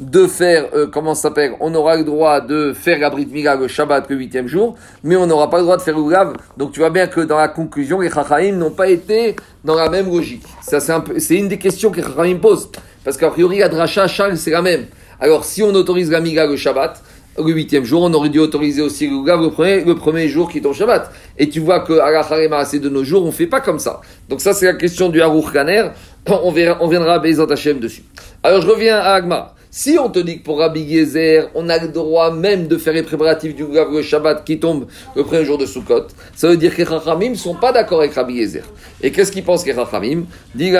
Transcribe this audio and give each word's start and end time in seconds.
de 0.00 0.26
faire, 0.26 0.68
euh, 0.74 0.86
comment 0.86 1.14
ça 1.14 1.28
s'appelle 1.28 1.52
On 1.60 1.74
aura 1.74 1.96
le 1.96 2.04
droit 2.04 2.40
de 2.40 2.72
faire 2.72 2.98
la 2.98 3.10
Brit 3.10 3.26
Mila 3.26 3.54
le 3.54 3.68
Shabbat 3.68 4.08
le 4.08 4.16
huitième 4.16 4.48
jour, 4.48 4.76
mais 5.04 5.14
on 5.14 5.26
n'aura 5.26 5.50
pas 5.50 5.58
le 5.58 5.64
droit 5.64 5.76
de 5.76 5.82
faire 5.82 5.96
le 5.96 6.02
Lulav. 6.02 6.32
Donc 6.56 6.72
tu 6.72 6.80
vois 6.80 6.88
bien 6.88 7.06
que 7.06 7.20
dans 7.20 7.36
la 7.36 7.48
conclusion, 7.48 8.00
les 8.00 8.10
Chachaim 8.10 8.52
n'ont 8.52 8.70
pas 8.70 8.88
été 8.88 9.36
dans 9.62 9.74
la 9.74 9.90
même 9.90 10.06
logique. 10.06 10.42
Ça, 10.62 10.80
c'est, 10.80 10.94
c'est 11.18 11.36
une 11.36 11.48
des 11.48 11.58
questions 11.58 11.90
que 11.90 11.98
les 12.00 12.02
Chachaim 12.02 12.38
posent. 12.40 12.70
Parce 13.04 13.18
qu'a 13.18 13.28
priori, 13.28 13.58
la 13.58 13.68
Dracha, 13.68 14.08
Charles, 14.08 14.38
c'est 14.38 14.50
la 14.50 14.62
même. 14.62 14.86
Alors 15.20 15.44
si 15.44 15.62
on 15.62 15.74
autorise 15.74 16.10
la 16.10 16.20
Mila 16.20 16.46
le 16.46 16.56
Shabbat, 16.56 17.02
le 17.38 17.52
huitième 17.52 17.84
jour, 17.84 18.02
on 18.02 18.12
aurait 18.14 18.30
dû 18.30 18.38
autoriser 18.38 18.80
aussi 18.80 19.06
le 19.06 19.16
le 19.16 19.50
premier, 19.50 19.84
le 19.84 19.94
premier 19.94 20.28
jour 20.28 20.50
qui 20.50 20.62
tombe 20.62 20.74
Shabbat. 20.74 21.12
Et 21.38 21.50
tu 21.50 21.60
vois 21.60 21.80
que 21.80 21.92
à 21.92 22.10
la 22.10 22.20
Harema, 22.20 22.64
de 22.64 22.88
nos 22.88 23.04
jours, 23.04 23.26
on 23.26 23.32
fait 23.32 23.46
pas 23.46 23.60
comme 23.60 23.78
ça. 23.78 24.00
Donc 24.30 24.40
ça, 24.40 24.54
c'est 24.54 24.66
la 24.66 24.74
question 24.74 25.10
du 25.10 25.20
Haruch 25.20 25.52
Kaner. 25.52 25.90
On, 26.28 26.52
verra, 26.52 26.76
on 26.82 26.88
viendra 26.88 27.14
à 27.14 27.18
Bezat 27.18 27.46
Hashem 27.50 27.80
dessus. 27.80 28.02
Alors 28.42 28.60
je 28.60 28.68
reviens 28.68 28.98
à 28.98 29.14
Agma. 29.14 29.54
Si 29.72 29.96
on 30.00 30.10
te 30.10 30.18
dit 30.18 30.40
que 30.40 30.44
pour 30.44 30.58
Rabbi 30.58 30.92
Gezer, 30.92 31.48
on 31.54 31.68
a 31.68 31.78
le 31.78 31.86
droit 31.86 32.32
même 32.32 32.66
de 32.66 32.76
faire 32.76 32.92
les 32.92 33.04
préparatifs 33.04 33.54
du 33.54 33.64
le 33.64 34.02
Shabbat 34.02 34.44
qui 34.44 34.58
tombe 34.58 34.86
le 35.14 35.22
premier 35.22 35.44
jour 35.44 35.58
de 35.58 35.66
Sukkot, 35.66 36.08
ça 36.34 36.48
veut 36.48 36.56
dire 36.56 36.74
que 36.74 36.82
les 36.82 36.88
Chachamim 36.88 37.30
ne 37.30 37.34
sont 37.36 37.54
pas 37.54 37.70
d'accord 37.70 38.00
avec 38.00 38.12
Rabbi 38.12 38.42
Gezer. 38.42 38.64
Et 39.00 39.12
qu'est-ce 39.12 39.30
qu'ils 39.30 39.44
pensent 39.44 39.64
les 39.64 39.72
Chachamim? 39.72 40.24
Les 40.56 40.72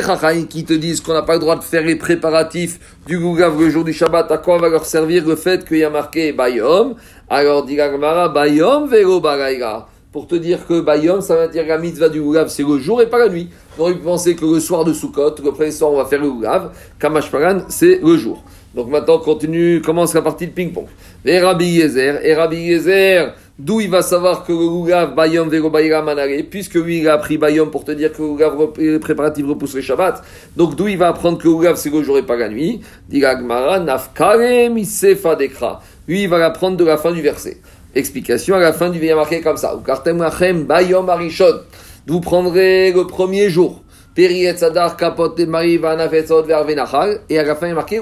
Chachamim 0.00 0.46
qui 0.48 0.64
te 0.64 0.72
disent 0.72 1.00
qu'on 1.00 1.14
n'a 1.14 1.22
pas 1.22 1.34
le 1.34 1.40
droit 1.40 1.56
de 1.56 1.64
faire 1.64 1.82
les 1.82 1.96
préparatifs 1.96 2.78
du 3.08 3.18
Gougav 3.18 3.60
le 3.60 3.68
jour 3.68 3.82
du 3.82 3.92
Shabbat, 3.92 4.30
à 4.30 4.38
quoi 4.38 4.58
va 4.58 4.68
leur 4.68 4.86
servir 4.86 5.26
le 5.26 5.34
fait 5.34 5.66
qu'il 5.66 5.78
y 5.78 5.84
a 5.84 5.90
marqué 5.90 6.32
Bayom? 6.32 6.94
Alors 7.28 7.64
dit 7.64 7.76
Bayom 7.76 8.86
vero 8.86 9.20
pour 10.12 10.26
te 10.26 10.34
dire 10.34 10.66
que 10.66 10.80
Bayom, 10.80 11.22
ça 11.22 11.34
veut 11.36 11.48
dire 11.48 11.66
la 11.66 11.78
mitzvah 11.78 12.10
du 12.10 12.20
Goulav, 12.20 12.50
c'est 12.50 12.62
le 12.62 12.78
jour 12.78 13.00
et 13.00 13.06
pas 13.06 13.18
la 13.18 13.30
nuit. 13.30 13.48
On 13.78 13.82
aurait 13.82 13.94
pu 13.94 14.00
penser 14.00 14.36
que 14.36 14.44
le 14.44 14.60
soir 14.60 14.84
de 14.84 14.92
Sukkot, 14.92 15.36
le 15.42 15.50
premier 15.52 15.70
soir, 15.70 15.90
on 15.92 15.96
va 15.96 16.04
faire 16.04 16.20
le 16.20 16.30
Goulav. 16.30 16.72
Kamash 16.98 17.30
Pagan, 17.30 17.62
c'est 17.68 18.00
le 18.02 18.16
jour. 18.18 18.42
Donc 18.74 18.90
maintenant, 18.90 19.18
continue, 19.18 19.80
commence 19.80 20.12
la 20.14 20.20
partie 20.20 20.46
de 20.46 20.52
ping-pong. 20.52 20.86
Et 21.24 21.38
Yezer, 21.38 22.24
et 22.24 22.34
Rabbi 22.34 22.56
Yezer, 22.56 23.34
d'où 23.58 23.80
il 23.80 23.90
va 23.90 24.02
savoir 24.02 24.44
que 24.44 24.52
le 24.52 25.14
Bayom, 25.14 25.48
Vero 25.48 25.70
Bayram, 25.70 26.04
Manare, 26.04 26.42
puisque 26.50 26.74
lui, 26.74 26.98
il 26.98 27.08
a 27.08 27.14
appris 27.14 27.38
Bayom 27.38 27.70
pour 27.70 27.84
te 27.84 27.92
dire 27.92 28.12
que 28.12 28.20
le 28.20 28.28
Goulav, 28.28 28.72
les 28.76 28.98
préparatifs 28.98 29.46
repoussent 29.46 29.80
Shabbat. 29.80 30.22
Donc 30.56 30.74
d'où 30.76 30.88
il 30.88 30.98
va 30.98 31.08
apprendre 31.08 31.38
que 31.38 31.48
le 31.48 31.76
c'est 31.76 31.90
le 31.90 32.02
jour 32.02 32.18
et 32.18 32.22
pas 32.22 32.36
la 32.36 32.50
nuit. 32.50 32.80
Dit 33.08 33.20
Gmara, 33.20 33.80
Nafkare, 33.80 34.70
Misefa 34.70 35.34
Dekra. 35.34 35.80
Lui, 36.06 36.24
il 36.24 36.28
va 36.28 36.38
l'apprendre 36.38 36.76
de 36.76 36.84
la 36.84 36.98
fin 36.98 37.12
du 37.12 37.22
verset. 37.22 37.58
Explication 37.94 38.56
à 38.56 38.60
la 38.60 38.72
fin 38.72 38.90
du 38.90 38.98
verset 38.98 39.14
marqué 39.14 39.40
comme 39.40 39.56
ça. 39.56 39.78
Vous 42.08 42.20
prendrez 42.20 42.90
le 42.90 43.06
premier 43.06 43.48
jour. 43.48 43.80
Et 44.18 44.26
à 44.26 44.30
la 47.44 47.54
fin 47.54 47.66
il 47.66 47.70
est 47.70 47.74
marqué 47.74 48.00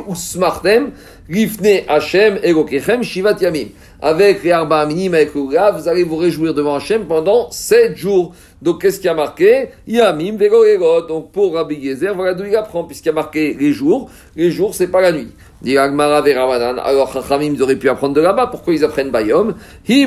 shivat 3.03 3.37
yamim. 3.41 3.67
Avec 4.01 4.43
les 4.43 4.51
arba 4.53 4.87
minim 4.87 5.15
avec 5.15 5.37
vous 5.37 5.53
allez 5.55 6.03
vous 6.03 6.17
réjouir 6.17 6.55
devant 6.55 6.77
Hashem 6.77 7.07
pendant 7.07 7.51
sept 7.51 7.97
jours. 7.97 8.35
Donc 8.63 8.81
qu'est-ce 8.81 9.01
qui 9.01 9.09
a 9.09 9.15
marqué? 9.15 9.69
Yamim 9.87 10.37
vegoregot. 10.37 11.03
Donc 11.07 11.31
pour 11.31 11.55
Rabbi 11.55 11.81
Gezer, 11.85 12.15
voilà 12.15 12.33
d'où 12.33 12.47
il 12.47 12.57
apprend 12.57 12.85
puisqu'il 12.85 13.09
y 13.09 13.11
a 13.11 13.15
marqué 13.15 13.55
les 13.61 13.73
jours. 13.73 14.11
Les 14.35 14.51
jours 14.51 14.75
c'est 14.75 14.89
pas 14.89 15.03
la 15.03 15.13
nuit. 15.13 15.29
Dit 15.63 15.77
Alors, 15.77 17.13
Chachamim, 17.13 17.53
ils 17.55 17.63
auraient 17.63 17.77
pu 17.77 17.91
apprendre 17.91 18.15
de 18.15 18.23
là-bas. 18.23 18.47
Pourquoi 18.47 18.73
ils 18.73 18.83
apprennent 18.83 19.11
Bayom 19.11 19.55
Si 19.85 20.07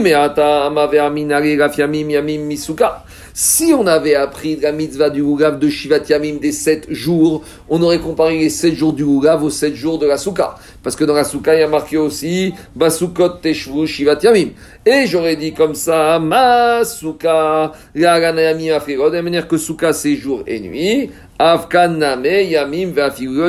on 3.77 3.87
avait 3.87 4.15
appris 4.15 4.55
la 4.55 4.71
mitzvah 4.71 5.09
du 5.11 5.21
Lugav 5.21 5.59
de 5.59 5.69
Shivat 5.69 5.99
Yamim 6.09 6.39
des 6.39 6.51
7 6.51 6.91
jours, 6.91 7.43
on 7.69 7.83
aurait 7.83 7.99
comparé 7.99 8.39
les 8.39 8.49
7 8.49 8.73
jours 8.73 8.93
du 8.93 9.05
Lugav 9.05 9.43
aux 9.43 9.51
7 9.51 9.75
jours 9.75 9.99
de 9.99 10.07
la 10.07 10.17
Souka. 10.17 10.55
Parce 10.81 10.95
que 10.95 11.03
dans 11.03 11.13
la 11.13 11.23
Souka, 11.23 11.53
il 11.53 11.59
y 11.59 11.63
a 11.63 11.67
marqué 11.67 11.97
aussi 11.97 12.55
Basukot 12.75 13.29
Teshvu 13.41 13.85
Shivat 13.85 14.17
Yamim. 14.23 14.49
Et 14.87 15.05
j'aurais 15.05 15.35
dit 15.35 15.53
comme 15.53 15.75
ça, 15.75 16.17
Ma 16.17 16.83
Souka, 16.83 17.73
la 17.93 18.31
de 18.31 19.21
manière 19.21 19.47
que 19.47 19.57
Souka 19.57 19.93
c'est 19.93 20.15
jour 20.15 20.41
et 20.47 20.59
nuit. 20.59 21.11
Afkan 21.39 21.99
Yamim 22.23 22.93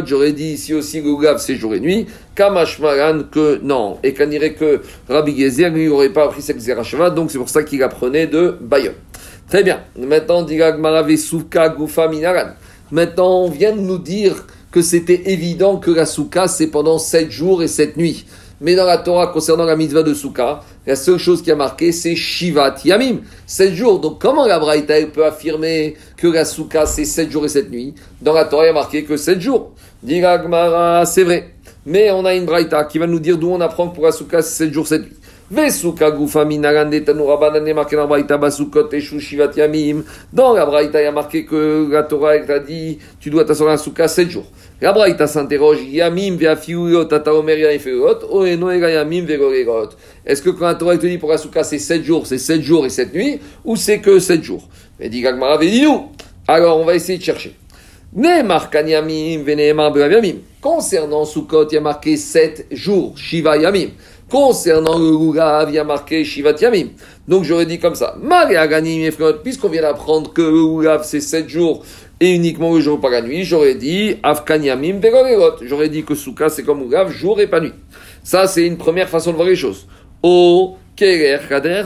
J'aurais 0.07 0.33
dit 0.33 0.53
ici 0.53 0.75
aussi 0.75 1.01
Lugav 1.01 1.39
c'est 1.39 1.57
jour 1.57 1.75
et 1.75 1.81
nuit. 1.81 2.07
Kamashmaran 2.35 3.25
que 3.31 3.61
non. 3.63 3.99
Et 4.03 4.15
qu'on 4.15 4.27
dirait 4.27 4.55
que 4.55 4.81
Rabbi 5.09 5.39
Gezer 5.39 5.71
lui 5.71 5.89
n'aurait 5.89 6.09
pas 6.09 6.25
appris 6.25 6.43
cette 6.43 6.61
Zerachava, 6.61 7.11
donc 7.11 7.31
c'est 7.31 7.39
pour 7.39 7.49
ça 7.49 7.63
qu'il 7.63 7.83
apprenait 7.83 8.27
de 8.27 8.57
Bayom. 8.61 8.95
Très 9.49 9.63
bien. 9.63 9.81
Maintenant, 9.99 10.45
Gufa 10.45 12.09
Minaran. 12.09 12.55
Maintenant, 12.91 13.45
on 13.45 13.51
vient 13.51 13.75
de 13.75 13.81
nous 13.81 13.99
dire 13.99 14.47
que 14.71 14.83
c'était 14.83 15.31
évident 15.31 15.77
que 15.77 15.91
la 15.91 16.07
Souka 16.07 16.49
c'est 16.49 16.67
pendant 16.67 16.99
7 16.99 17.31
jours 17.31 17.63
et 17.63 17.69
7 17.69 17.97
nuits. 17.97 18.27
Mais 18.61 18.75
dans 18.75 18.85
la 18.85 18.99
Torah, 18.99 19.29
concernant 19.29 19.65
la 19.65 19.77
mitzvah 19.77 20.03
de 20.03 20.15
Souka, 20.15 20.61
la 20.87 20.97
seule 20.97 21.19
chose 21.19 21.43
qui 21.43 21.51
a 21.51 21.57
marqué, 21.57 21.93
c'est 21.93 22.15
Shivat 22.15 22.77
Yamim, 22.85 23.21
7 23.47 23.75
jours. 23.75 24.01
Donc 24.01 24.21
comment 24.21 24.47
la 24.47 24.59
Braïta 24.59 24.95
peut 25.13 25.25
affirmer 25.25 25.95
que 26.17 26.29
la 26.29 26.45
Souka, 26.45 26.87
c'est 26.87 27.05
7 27.05 27.31
jours 27.31 27.45
et 27.45 27.49
7 27.49 27.71
nuits? 27.71 27.95
Dans 28.23 28.33
la 28.33 28.45
Torah, 28.45 28.65
il 28.65 28.69
y 28.69 28.71
a 28.71 28.75
marqué 28.75 29.05
que 29.05 29.17
7 29.17 29.41
jours. 29.41 29.73
Dit 30.03 30.23
c'est 31.07 31.25
vrai. 31.25 31.51
Mais 31.87 32.11
on 32.11 32.25
a 32.25 32.35
une 32.35 32.47
Braïta 32.47 32.85
qui 32.85 32.99
va 32.99 33.07
nous 33.07 33.21
dire 33.21 33.39
d'où 33.39 33.51
on 33.51 33.61
apprend 33.61 33.89
que 33.89 33.95
pour 33.95 34.05
la 34.05 34.13
Souka, 34.13 34.41
c'est 34.41 34.65
7 34.65 34.73
jours, 34.73 34.87
7 34.87 35.03
nuits. 35.03 35.13
Dans 35.51 35.63
la 40.55 40.65
Braïta, 40.65 41.01
il 41.01 41.05
y 41.05 41.07
a 41.07 41.13
marqué 41.13 41.45
que 41.45 41.87
la 41.93 42.03
Torah, 42.03 42.37
elle 42.37 42.47
t'a 42.47 42.61
dit, 42.61 42.99
tu 43.21 43.29
dois 43.29 43.45
t'asseoir 43.45 43.69
à 43.69 43.73
la 43.73 43.79
Souka 43.79 44.09
7 44.09 44.31
jours. 44.31 44.47
La 44.85 44.93
Braïta 44.93 45.27
s'interroge, 45.27 45.79
Yamim 45.83 46.37
yamim. 46.39 46.77
Est-ce 50.27 50.43
que 50.43 50.51
quand 50.51 50.67
la 50.67 50.75
Torah 50.75 50.99
te 50.99 51.07
dit 51.07 51.17
pour 51.17 51.31
la 51.31 51.39
souka 51.39 51.65
c'est 51.65 51.79
7 51.79 52.05
jours, 52.05 52.27
c'est 52.27 52.37
7 52.37 52.61
jours 52.61 52.85
et 52.85 52.91
7 52.91 53.15
nuits, 53.15 53.41
ou 53.65 53.77
c'est 53.77 54.01
que 54.01 54.19
7 54.19 54.45
jours? 54.45 54.69
Mais 55.01 55.09
dit 55.09 55.23
Gagmara, 55.23 55.57
dis-nous. 55.57 56.11
Alors 56.47 56.79
on 56.79 56.85
va 56.85 56.95
essayer 56.97 57.17
de 57.17 57.23
chercher. 57.25 57.57
Concernant 60.61 61.25
Sukkot, 61.25 61.69
il 61.71 61.75
y 61.75 61.79
a 61.79 61.81
marqué 61.81 62.19
7 62.19 62.67
jours, 62.71 63.17
Shiva 63.17 63.57
yamim. 63.57 63.89
Concernant 64.31 64.99
le 64.99 65.69
il 65.69 65.75
y 65.75 65.79
a 65.79 65.85
marqué 65.85 66.25
Shivat 66.25 66.55
Yamim. 66.61 66.89
Donc 67.29 67.45
j'aurais 67.45 67.67
dit 67.67 67.79
comme 67.79 67.95
ça. 67.95 68.17
Puisqu'on 69.45 69.69
vient 69.69 69.83
d'apprendre 69.83 70.33
que 70.33 70.43
le 70.43 70.99
c'est 71.03 71.21
7 71.21 71.49
jours 71.49 71.85
et 72.21 72.31
uniquement 72.31 72.73
le 72.75 72.81
jour, 72.81 73.01
pas 73.01 73.11
la 73.11 73.23
nuit, 73.23 73.45
j'aurais 73.45 73.75
dit 73.75 74.17
Afkanyamim 74.23 75.01
J'aurais 75.63 75.89
dit 75.89 76.05
que 76.05 76.15
Souka, 76.15 76.49
c'est 76.49 76.63
comme 76.63 76.83
Ougav, 76.83 77.11
jour 77.11 77.41
et 77.41 77.47
pas 77.47 77.61
nuit. 77.61 77.73
Ça, 78.23 78.47
c'est 78.47 78.67
une 78.67 78.77
première 78.77 79.09
façon 79.09 79.33
de 79.33 79.37
voir 79.37 79.49
les 79.49 79.57
choses. 79.57 79.87
O 80.23 80.77
Kerer 80.97 81.39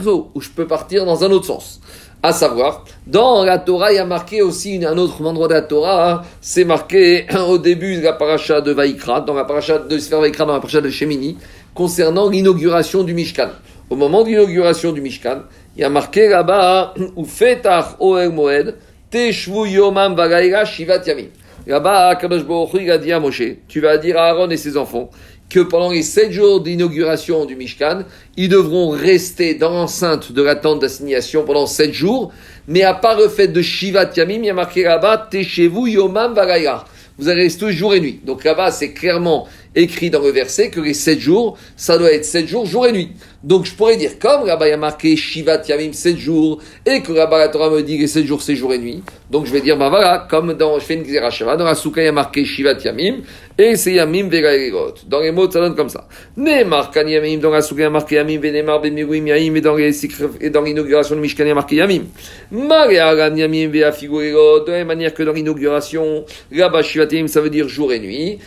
où 0.07 0.39
je 0.39 0.49
peux 0.49 0.67
partir 0.67 1.05
dans 1.05 1.23
un 1.23 1.31
autre 1.31 1.45
sens. 1.45 1.81
À 2.21 2.31
savoir, 2.31 2.83
dans 3.07 3.45
la 3.45 3.57
Torah, 3.57 3.93
il 3.93 3.95
y 3.95 3.99
a 3.99 4.05
marqué 4.05 4.41
aussi 4.41 4.83
un 4.85 4.97
autre 4.97 5.25
endroit 5.25 5.47
de 5.47 5.53
la 5.53 5.61
Torah, 5.61 6.11
hein. 6.11 6.21
c'est 6.41 6.65
marqué 6.65 7.25
au 7.47 7.57
début 7.57 7.95
de 7.95 8.01
la 8.01 8.13
paracha 8.13 8.59
de 8.59 8.71
Vaikra, 8.71 9.21
dans 9.21 9.33
la 9.33 9.45
paracha 9.45 9.79
de 9.79 9.97
Sfer 9.97 10.19
Vaikra, 10.19 10.45
dans 10.45 10.53
la 10.53 10.59
paracha 10.59 10.81
de 10.81 10.89
Shemini, 10.89 11.37
concernant 11.73 12.29
l'inauguration 12.29 13.03
du 13.03 13.13
Mishkan. 13.13 13.49
Au 13.89 13.95
moment 13.95 14.23
de 14.23 14.29
l'inauguration 14.29 14.91
du 14.91 14.99
Mishkan, 15.01 15.43
il 15.75 15.81
y 15.81 15.83
a 15.85 15.89
marqué 15.89 16.27
là-bas, 16.27 16.93
ou 17.15 17.23
Fetach 17.23 17.95
Oel 17.99 18.31
Moed, 18.31 18.75
Teshvu 19.11 19.67
Yomam 19.67 20.15
Vagaïra 20.15 20.65
Shivat 20.65 21.03
Yamim. 21.07 21.29
Là-bas, 21.65 22.15
Kadosh 22.15 22.43
il 22.79 22.91
a 22.91 22.97
dit 22.99 23.11
à 23.11 23.19
Moshe, 23.19 23.41
tu 23.67 23.79
vas 23.79 23.97
dire 23.97 24.17
à 24.17 24.29
Aaron 24.29 24.49
et 24.51 24.57
ses 24.57 24.77
enfants, 24.77 25.09
que 25.49 25.59
pendant 25.61 25.91
les 25.91 26.03
sept 26.03 26.31
jours 26.31 26.61
d'inauguration 26.61 27.45
du 27.45 27.55
Mishkan, 27.55 28.03
ils 28.37 28.49
devront 28.49 28.89
rester 28.89 29.55
dans 29.55 29.71
l'enceinte 29.71 30.31
de 30.31 30.43
la 30.43 30.55
tente 30.55 30.81
d'assignation 30.81 31.43
pendant 31.43 31.65
sept 31.65 31.91
jours, 31.91 32.31
mais 32.67 32.83
à 32.83 32.93
part 32.93 33.17
le 33.17 33.29
fait 33.29 33.47
de 33.47 33.61
Shivat 33.63 34.11
Yamim, 34.15 34.35
il 34.35 34.45
y 34.45 34.49
a 34.51 34.53
marqué 34.53 34.83
là-bas, 34.83 35.27
Yomam 35.33 36.33
Vagaïra. 36.35 36.85
Vous 37.17 37.27
allez 37.27 37.43
rester 37.43 37.71
jour 37.71 37.93
et 37.93 37.99
nuit. 37.99 38.21
Donc 38.23 38.43
là-bas, 38.43 38.71
c'est 38.71 38.93
clairement 38.93 39.47
écrit 39.79 40.09
dans 40.09 40.21
le 40.21 40.31
verset 40.31 40.69
que 40.69 40.79
les 40.79 40.93
sept 40.93 41.19
jours, 41.19 41.57
ça 41.75 41.97
doit 41.97 42.11
être 42.11 42.25
sept 42.25 42.47
jours, 42.47 42.65
jour 42.65 42.87
et 42.87 42.91
nuit. 42.91 43.11
Donc 43.43 43.65
je 43.65 43.73
pourrais 43.73 43.95
dire, 43.95 44.19
comme 44.19 44.45
y 44.47 44.51
a 44.51 44.77
marqué 44.77 45.15
Shivat 45.15 45.61
Yamim 45.69 45.93
7 45.93 46.17
jours, 46.17 46.61
et 46.85 47.01
que 47.01 47.13
là-bas 47.13 47.39
la 47.39 47.47
Torah 47.47 47.69
me 47.69 47.81
dit 47.81 47.97
que 47.97 48.05
7 48.05 48.25
jours 48.25 48.41
c'est 48.41 48.55
jour 48.55 48.73
et 48.73 48.77
nuit, 48.77 49.01
donc 49.29 49.45
je 49.45 49.53
vais 49.53 49.61
dire, 49.61 49.77
bah 49.77 49.87
voilà, 49.87 50.27
comme 50.29 50.53
dans, 50.55 50.77
je 50.77 50.83
fais 50.83 50.95
une 50.95 51.05
Gzerashava, 51.05 51.55
dans 51.55 51.63
la 51.63 51.75
Souka 51.75 52.01
il 52.01 52.05
y 52.05 52.07
a 52.09 52.11
marqué 52.11 52.43
Shivat 52.43 52.79
Yamim, 52.83 53.21
et 53.57 53.77
c'est 53.77 53.93
Yamim 53.93 54.27
Vegaïgot. 54.27 54.95
Dans 55.07 55.21
les 55.21 55.31
mots, 55.31 55.49
ça 55.49 55.61
donne 55.61 55.75
comme 55.75 55.87
ça. 55.87 56.07
Neymar 56.35 56.91
Kan 56.91 57.07
Yamim, 57.07 57.37
dans 57.37 57.49
la 57.49 57.61
Souka 57.61 57.81
il 57.81 57.83
y 57.83 57.87
a 57.87 57.89
marqué 57.89 58.15
Yamim, 58.15 58.39
Venemar 58.41 58.81
Bemirim 58.81 59.27
Yamim, 59.27 59.55
et 59.55 59.61
dans 59.61 59.75
les 59.75 60.05
et 60.41 60.49
dans 60.49 60.61
l'inauguration 60.61 61.15
de 61.15 61.21
Mishkan 61.21 61.45
il 61.45 61.49
y 61.49 61.51
a 61.51 61.55
marqué 61.55 61.77
Yamim. 61.77 62.07
Mariagan 62.51 63.37
Yamim 63.37 63.69
Veafigurigot, 63.69 64.65
de 64.65 64.71
la 64.71 64.77
même 64.79 64.87
manière 64.87 65.13
que 65.13 65.23
dans 65.23 65.33
l'inauguration, 65.33 66.25
là-bas 66.51 66.81
Shivat 66.81 67.07
Yamim 67.09 67.29
ça 67.29 67.39
veut 67.39 67.49
dire 67.49 67.69
jour 67.69 67.93
et 67.93 67.99
nuit, 67.99 68.39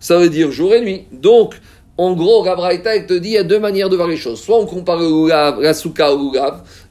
ça 0.00 0.18
veut 0.18 0.28
dire 0.28 0.50
jour 0.50 0.74
et 0.74 0.80
nuit. 0.80 1.06
Donc, 1.12 1.54
En 2.00 2.12
gros, 2.12 2.44
Gabraïta, 2.44 2.96
te 3.00 3.14
dit, 3.14 3.30
il 3.30 3.34
y 3.34 3.38
a 3.38 3.42
deux 3.42 3.58
manières 3.58 3.88
de 3.88 3.96
voir 3.96 4.06
les 4.06 4.16
choses. 4.16 4.40
Soit 4.40 4.56
on 4.56 4.66
compare 4.66 4.98
le 4.98 5.60
la 5.60 5.74
souka 5.74 6.12
au 6.12 6.32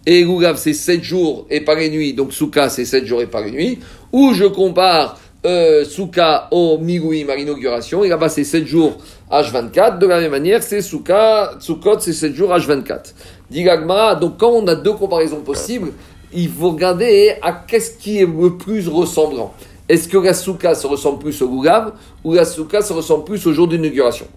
et 0.06 0.24
Lugav 0.24 0.58
c'est 0.58 0.74
7 0.74 1.04
jours 1.04 1.46
et 1.50 1.62
pas 1.62 1.76
les 1.76 1.90
nuits, 1.90 2.14
donc 2.14 2.34
souka 2.34 2.70
c'est 2.70 2.86
7 2.86 3.06
jours 3.06 3.22
et 3.22 3.26
pas 3.26 3.42
les 3.42 3.52
nuits. 3.52 3.80
Ou 4.12 4.34
je 4.34 4.46
compare 4.46 5.18
euh, 5.46 5.86
souka 5.86 6.48
au 6.52 6.78
Miguim 6.78 7.30
à 7.30 7.36
l'inauguration, 7.36 8.04
et 8.04 8.10
là-bas 8.10 8.30
c'est 8.30 8.44
7 8.44 8.66
jours 8.66 8.98
H24. 9.32 9.98
De 9.98 10.08
la 10.08 10.20
même 10.20 10.32
manière, 10.32 10.62
c'est 10.62 10.82
souka, 10.82 11.52
soukot 11.60 12.00
c'est 12.00 12.14
7 12.14 12.34
jours 12.34 12.52
H24. 12.52 13.14
Digagma, 13.50 14.16
donc 14.16 14.38
quand 14.38 14.52
on 14.52 14.68
a 14.68 14.76
deux 14.76 14.94
comparaisons 14.94 15.42
possibles, 15.42 15.92
il 16.34 16.50
faut 16.50 16.72
regarder 16.72 17.36
à 17.42 17.52
qu'est-ce 17.54 17.98
qui 17.98 18.20
est 18.20 18.26
le 18.26 18.58
plus 18.58 18.88
ressemblant. 18.90 19.54
Est-ce 19.90 20.10
que 20.10 20.18
la 20.18 20.34
souka 20.34 20.76
se 20.76 20.86
ressemble 20.86 21.20
plus 21.20 21.42
au 21.42 21.48
Lugav 21.48 21.94
ou 22.26 22.34
la 22.34 22.44
se 22.44 22.62
ressemble 22.92 23.24
plus 23.24 23.48
au 23.48 23.54
jour 23.54 23.70
d'inauguration? 23.70 24.28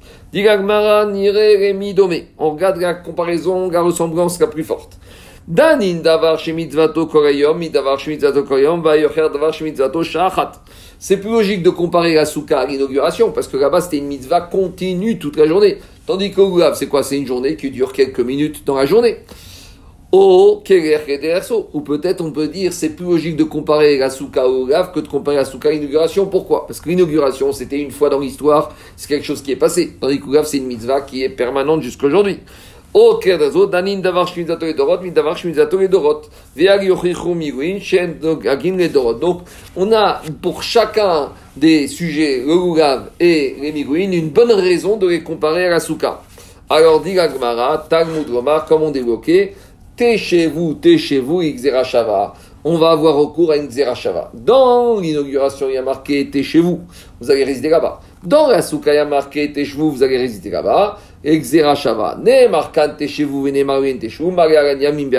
On 2.39 2.51
regarde 2.51 2.77
la 2.77 2.95
comparaison, 2.95 3.69
la 3.69 3.83
ressemblance 3.83 4.39
la 4.39 4.47
plus 4.47 4.63
forte. 4.63 4.97
Danin 5.49 5.95
davar 5.95 6.39
davar. 7.73 7.99
C'est 11.01 11.17
plus 11.17 11.31
logique 11.31 11.63
de 11.65 11.71
comparer 11.71 12.15
la 12.15 12.27
souka 12.27 12.61
à 12.61 12.67
l'inauguration, 12.67 13.33
parce 13.33 13.49
que 13.49 13.57
là-bas 13.57 13.81
c'était 13.81 13.97
une 13.97 14.07
mitzvah 14.07 14.43
continue 14.43 15.19
toute 15.19 15.37
la 15.37 15.49
journée. 15.49 15.79
Tandis 16.07 16.31
que 16.31 16.41
Lugav, 16.41 16.77
c'est 16.77 16.87
quoi? 16.87 17.03
C'est 17.03 17.17
une 17.17 17.27
journée 17.27 17.57
qui 17.57 17.73
dure 17.73 17.93
quelques 17.93 18.21
minutes 18.21 18.65
dans 18.65 18.77
la 18.77 18.87
journée. 18.87 19.17
Ou 20.13 20.61
peut-être 21.85 22.21
on 22.21 22.33
peut 22.33 22.49
dire 22.49 22.73
c'est 22.73 22.89
plus 22.91 23.05
logique 23.05 23.37
de 23.37 23.45
comparer 23.45 23.97
la 23.97 24.11
souka 24.11 24.49
au 24.49 24.67
Gav 24.67 24.91
que 24.93 24.99
de 24.99 25.07
comparer 25.07 25.37
la 25.37 25.45
souka 25.45 25.69
à 25.69 25.73
l'inauguration. 25.73 26.27
Pourquoi? 26.27 26.67
Parce 26.67 26.81
que 26.81 26.89
l'inauguration 26.89 27.53
c'était 27.53 27.79
une 27.79 27.93
fois 27.93 28.09
dans 28.09 28.19
l'histoire, 28.19 28.75
c'est 28.97 29.09
quelque 29.09 29.25
chose 29.25 29.41
qui 29.41 29.53
est 29.53 29.57
passé. 29.57 29.93
Tandis 30.01 30.19
que 30.21 30.43
c'est 30.43 30.57
une 30.57 30.67
mitzvah 30.67 31.03
qui 31.03 31.23
est 31.23 31.29
permanente 31.29 31.83
jusqu'aujourd'hui. 31.83 32.39
Donc 32.93 33.25
on 39.77 39.93
a 39.93 40.23
pour 40.43 40.63
chacun 40.65 41.29
des 41.57 41.87
sujets, 41.87 42.43
le 42.45 42.53
Lugav 42.53 43.11
et 43.21 43.55
les 43.61 43.71
Miguin, 43.71 44.11
une 44.11 44.31
bonne 44.31 44.51
raison 44.51 44.97
de 44.97 45.07
les 45.07 45.23
comparer 45.23 45.67
à 45.67 45.71
la 45.71 45.79
souka. 45.79 46.23
Alors 46.69 47.01
dit 47.01 47.15
la 47.15 47.29
Gemara, 47.33 47.87
Talmud 47.89 48.27
comme 48.69 48.83
on 48.83 48.91
T'es 50.01 50.17
chez 50.17 50.47
vous, 50.47 50.73
t'es 50.73 50.97
chez 50.97 51.19
vous, 51.19 51.43
Shava. 51.85 52.33
On 52.65 52.79
va 52.79 52.93
avoir 52.93 53.17
recours 53.17 53.53
à 53.53 53.59
une 53.59 53.71
Shava. 53.71 54.31
Dans 54.33 54.99
l'inauguration, 54.99 55.69
il 55.69 55.75
y 55.75 55.77
a 55.77 55.83
marqué 55.83 56.31
T'es 56.31 56.43
chez 56.43 56.61
vous, 56.61 56.81
vous 57.21 57.31
allez 57.31 57.45
résider 57.45 57.69
là-bas. 57.69 58.01
Dans 58.25 58.49
la 58.49 58.63
souka, 58.63 58.95
il 58.95 58.97
y 58.97 58.99
a 58.99 59.05
marqué 59.05 59.53
T'es 59.53 59.67
chez 59.67 59.77
vous, 59.77 59.91
vous 59.91 60.03
allez 60.03 60.17
résider 60.17 60.49
là-bas. 60.49 60.99
Shava. 61.75 62.17
Ne 62.19 62.49
marquant 62.49 62.89
T'es 62.97 63.09
chez 63.09 63.25
vous, 63.25 63.43
vene 63.43 63.63
marin 63.63 63.99
T'es 64.01 64.09
chez 64.09 64.25
vous, 64.25 64.35
Yamim 64.35 65.11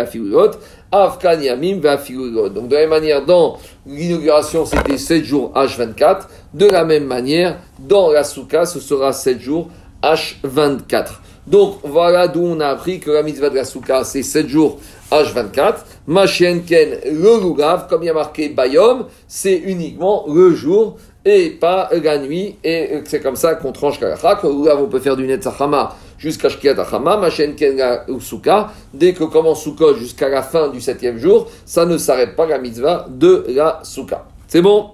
Afkan 0.91 1.39
Yamim. 1.39 1.75
Donc 1.77 2.67
de 2.67 2.73
la 2.73 2.81
même 2.81 2.89
manière, 2.89 3.23
dans 3.23 3.59
l'inauguration, 3.85 4.65
c'était 4.65 4.97
7 4.97 5.23
jours 5.23 5.51
H24. 5.53 6.21
De 6.55 6.65
la 6.65 6.85
même 6.85 7.05
manière, 7.05 7.59
dans 7.77 8.11
la 8.11 8.23
souka, 8.23 8.65
ce 8.65 8.79
sera 8.79 9.13
7 9.13 9.39
jours 9.39 9.69
H24. 10.01 11.19
Donc 11.47 11.77
voilà 11.83 12.27
d'où 12.27 12.41
on 12.43 12.59
a 12.59 12.67
appris 12.67 12.99
que 12.99 13.09
la 13.09 13.23
mitzvah 13.23 13.49
de 13.49 13.55
la 13.55 13.65
souka, 13.65 14.03
c'est 14.03 14.23
7 14.23 14.47
jours 14.47 14.79
H24. 15.11 15.75
Machenken, 16.07 16.99
le 17.05 17.41
lugav, 17.41 17.87
comme 17.87 18.03
il 18.03 18.07
y 18.07 18.09
a 18.09 18.13
marqué 18.13 18.49
Bayom, 18.49 19.07
c'est 19.27 19.55
uniquement 19.55 20.25
le 20.27 20.53
jour 20.53 20.97
et 21.25 21.49
pas 21.49 21.89
la 21.91 22.17
nuit. 22.19 22.57
Et 22.63 23.01
c'est 23.05 23.21
comme 23.21 23.35
ça 23.35 23.55
qu'on 23.55 23.71
tranche 23.71 23.99
la 23.99 24.09
Le 24.09 24.49
lugav, 24.49 24.81
on 24.81 24.87
peut 24.87 24.99
faire 24.99 25.15
du 25.15 25.25
netzachama 25.25 25.95
jusqu'à 26.17 26.49
Shkiat 26.49 26.79
Achama. 26.79 27.17
Machenken, 27.17 27.75
la 27.75 28.05
souka, 28.19 28.71
dès 28.93 29.13
que 29.13 29.23
commence 29.23 29.63
Soukot 29.63 29.95
jusqu'à 29.95 30.29
la 30.29 30.43
fin 30.43 30.69
du 30.69 30.79
septième 30.79 31.17
jour, 31.17 31.49
ça 31.65 31.85
ne 31.85 31.97
s'arrête 31.97 32.35
pas 32.35 32.45
la 32.45 32.59
mitzvah 32.59 33.07
de 33.09 33.45
la 33.49 33.79
souka. 33.83 34.25
C'est 34.47 34.61
bon? 34.61 34.91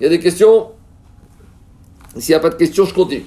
Il 0.00 0.04
y 0.04 0.06
a 0.06 0.10
des 0.10 0.20
questions? 0.20 0.68
S'il 2.16 2.32
n'y 2.32 2.36
a 2.36 2.40
pas 2.40 2.50
de 2.50 2.54
questions, 2.54 2.84
je 2.84 2.94
continue. 2.94 3.26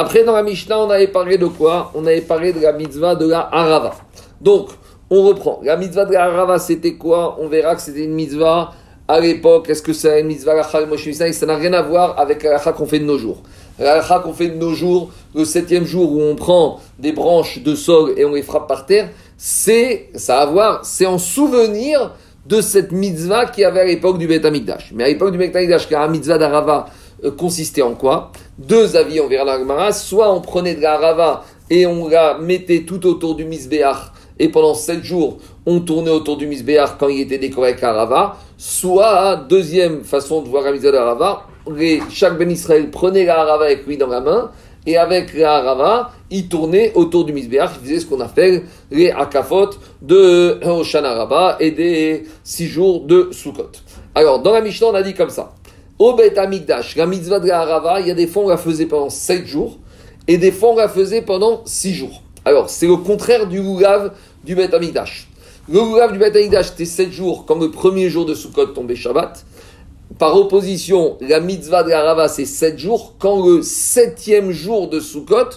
Après, 0.00 0.22
dans 0.22 0.36
la 0.36 0.44
Mishnah, 0.44 0.78
on 0.78 0.90
avait 0.90 1.08
parlé 1.08 1.38
de 1.38 1.46
quoi? 1.46 1.90
On 1.92 2.06
avait 2.06 2.20
parlé 2.20 2.52
de 2.52 2.60
la 2.60 2.72
mitzvah 2.72 3.16
de 3.16 3.28
la 3.28 3.40
Harava. 3.50 3.96
Donc, 4.40 4.68
on 5.10 5.24
reprend. 5.24 5.58
La 5.64 5.76
mitzvah 5.76 6.04
de 6.04 6.12
la 6.12 6.26
Harava, 6.26 6.60
c'était 6.60 6.94
quoi? 6.94 7.36
On 7.40 7.48
verra 7.48 7.74
que 7.74 7.80
c'était 7.80 8.04
une 8.04 8.12
mitzvah 8.12 8.74
à 9.08 9.18
l'époque. 9.18 9.68
Est-ce 9.68 9.82
que 9.82 9.92
c'est 9.92 10.20
une 10.20 10.28
mitzvah 10.28 10.54
la 10.54 10.62
Ça 10.62 11.46
n'a 11.46 11.56
rien 11.56 11.72
à 11.72 11.82
voir 11.82 12.16
avec 12.16 12.44
la 12.44 12.60
qu'on 12.60 12.86
fait 12.86 13.00
de 13.00 13.06
nos 13.06 13.18
jours. 13.18 13.42
La 13.80 14.00
qu'on 14.20 14.32
fait 14.32 14.46
de 14.46 14.54
nos 14.54 14.72
jours, 14.72 15.10
le 15.34 15.44
septième 15.44 15.84
jour 15.84 16.12
où 16.12 16.22
on 16.22 16.36
prend 16.36 16.78
des 17.00 17.10
branches 17.10 17.60
de 17.64 17.74
sol 17.74 18.12
et 18.16 18.24
on 18.24 18.34
les 18.34 18.42
frappe 18.42 18.68
par 18.68 18.86
terre, 18.86 19.08
c'est, 19.36 20.10
ça 20.14 20.38
a 20.38 20.42
à 20.42 20.46
voir, 20.46 20.84
c'est 20.84 21.06
en 21.06 21.18
souvenir 21.18 22.12
de 22.46 22.60
cette 22.60 22.92
mitzvah 22.92 23.46
qui 23.46 23.64
avait 23.64 23.80
à 23.80 23.84
l'époque 23.84 24.18
du 24.18 24.28
Beth 24.28 24.44
Amikdash. 24.44 24.92
Mais 24.94 25.02
à 25.02 25.08
l'époque 25.08 25.32
du 25.32 25.38
Beth 25.38 25.56
Amikdash, 25.56 25.88
car 25.88 26.02
la 26.02 26.08
mitzvah 26.08 26.38
d'Arava, 26.38 26.86
consistait 27.36 27.82
en 27.82 27.94
quoi? 27.94 28.32
Deux 28.58 28.96
avis, 28.96 29.20
on 29.20 29.28
verra 29.28 29.44
la 29.44 29.92
Soit 29.92 30.32
on 30.32 30.40
prenait 30.40 30.74
de 30.74 30.80
la 30.80 30.98
rava 30.98 31.44
et 31.70 31.86
on 31.86 32.08
la 32.08 32.38
mettait 32.38 32.84
tout 32.86 33.06
autour 33.06 33.34
du 33.34 33.44
misbéach 33.44 34.12
et 34.38 34.48
pendant 34.48 34.74
sept 34.74 35.02
jours, 35.02 35.38
on 35.66 35.80
tournait 35.80 36.10
autour 36.10 36.36
du 36.36 36.46
misbéach 36.46 36.90
quand 36.98 37.08
il 37.08 37.20
était 37.20 37.38
décoré 37.38 37.70
avec 37.70 37.80
la 37.80 37.92
rava. 37.92 38.36
Soit, 38.56 39.36
deuxième 39.48 40.04
façon 40.04 40.42
de 40.42 40.48
voir 40.48 40.62
la 40.62 40.72
mise 40.72 40.82
de 40.82 40.90
rava, 40.90 41.46
chaque 42.10 42.38
Ben 42.38 42.50
Israël 42.50 42.90
prenait 42.90 43.24
la 43.24 43.44
rava 43.44 43.64
avec 43.64 43.86
lui 43.86 43.96
dans 43.96 44.06
la 44.06 44.20
main 44.20 44.50
et 44.86 44.96
avec 44.96 45.34
la 45.34 45.60
rava, 45.60 46.12
il 46.30 46.48
tournait 46.48 46.92
autour 46.94 47.24
du 47.24 47.32
misbéach, 47.32 47.70
il 47.80 47.88
faisait 47.88 48.00
ce 48.00 48.06
qu'on 48.06 48.20
appelle 48.20 48.62
les 48.90 49.10
akafot 49.10 49.70
de 50.00 50.58
Hoshana 50.64 51.56
et 51.60 51.72
des 51.72 52.24
six 52.44 52.66
jours 52.66 53.00
de 53.00 53.28
Sukkot. 53.32 53.70
Alors, 54.14 54.40
dans 54.40 54.52
la 54.52 54.60
Mishnah, 54.60 54.88
on 54.88 54.94
a 54.94 55.02
dit 55.02 55.14
comme 55.14 55.30
ça. 55.30 55.52
Au 55.98 56.12
Bet 56.12 56.38
Amigdash, 56.38 56.94
la 56.94 57.06
mitzvah 57.06 57.40
de 57.40 57.48
la 57.48 57.62
Harava, 57.62 58.00
il 58.00 58.06
y 58.06 58.10
a 58.12 58.14
des 58.14 58.28
fois 58.28 58.44
on 58.44 58.48
la 58.48 58.56
faisait 58.56 58.86
pendant 58.86 59.10
7 59.10 59.44
jours 59.44 59.78
et 60.28 60.38
des 60.38 60.52
fois 60.52 60.70
on 60.70 60.76
la 60.76 60.88
faisait 60.88 61.22
pendant 61.22 61.62
6 61.64 61.92
jours. 61.92 62.22
Alors, 62.44 62.70
c'est 62.70 62.86
le 62.86 62.98
contraire 62.98 63.48
du 63.48 63.60
Lulav 63.60 64.12
du 64.44 64.54
Bet 64.54 64.72
Amigdash. 64.72 65.28
Le 65.68 65.80
Lulav 65.80 66.12
du 66.12 66.18
Bet 66.18 66.36
Amigdash, 66.36 66.68
c'était 66.68 66.84
7 66.84 67.10
jours 67.10 67.46
quand 67.46 67.58
le 67.58 67.72
premier 67.72 68.10
jour 68.10 68.24
de 68.26 68.34
Sukkot 68.34 68.66
tombait 68.66 68.94
Shabbat. 68.94 69.44
Par 70.20 70.36
opposition, 70.36 71.18
la 71.20 71.40
mitzvah 71.40 71.82
de 71.82 71.90
la 71.90 71.98
Harava, 71.98 72.28
c'est 72.28 72.44
7 72.44 72.78
jours 72.78 73.14
quand 73.18 73.44
le 73.44 73.62
septième 73.62 74.52
jour 74.52 74.88
de 74.88 75.00
Sukkot 75.00 75.50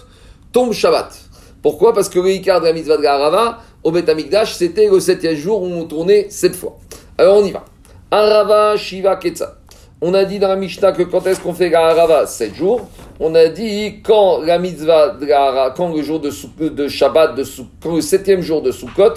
tombe 0.50 0.72
Shabbat. 0.72 1.20
Pourquoi? 1.62 1.94
Parce 1.94 2.08
que 2.08 2.18
le 2.18 2.32
Icar 2.32 2.60
de 2.60 2.66
la 2.66 2.72
mitzvah 2.72 2.96
de 2.96 3.02
la 3.02 3.14
Harava, 3.14 3.60
au 3.84 3.92
Bet 3.92 4.10
Amigdash, 4.10 4.54
c'était 4.56 4.88
le 4.88 4.98
septième 4.98 5.36
jour 5.36 5.62
où 5.62 5.66
on 5.66 5.84
tournait 5.84 6.26
7 6.30 6.56
fois. 6.56 6.78
Alors 7.16 7.36
on 7.36 7.44
y 7.44 7.52
va. 7.52 7.64
Arava 8.10 8.76
Shiva 8.76 9.14
Ketsa. 9.14 9.61
On 10.04 10.14
a 10.14 10.24
dit 10.24 10.40
dans 10.40 10.48
la 10.48 10.56
Mishnah 10.56 10.90
que 10.90 11.04
quand 11.04 11.24
est-ce 11.28 11.40
qu'on 11.40 11.54
fait 11.54 11.70
la 11.70 11.86
Harava? 11.86 12.26
7 12.26 12.56
jours. 12.56 12.88
On 13.20 13.36
a 13.36 13.46
dit 13.46 14.02
quand 14.02 14.40
la 14.40 14.58
mitzvah 14.58 15.10
de 15.10 15.26
la 15.26 15.72
quand 15.76 15.94
le 15.94 16.02
jour 16.02 16.18
de, 16.18 16.30
de 16.68 16.88
Shabbat, 16.88 17.36
de, 17.36 17.44
quand 17.80 17.94
le 17.94 18.00
septième 18.00 18.40
jour 18.40 18.62
de 18.62 18.72
Sukkot 18.72 19.14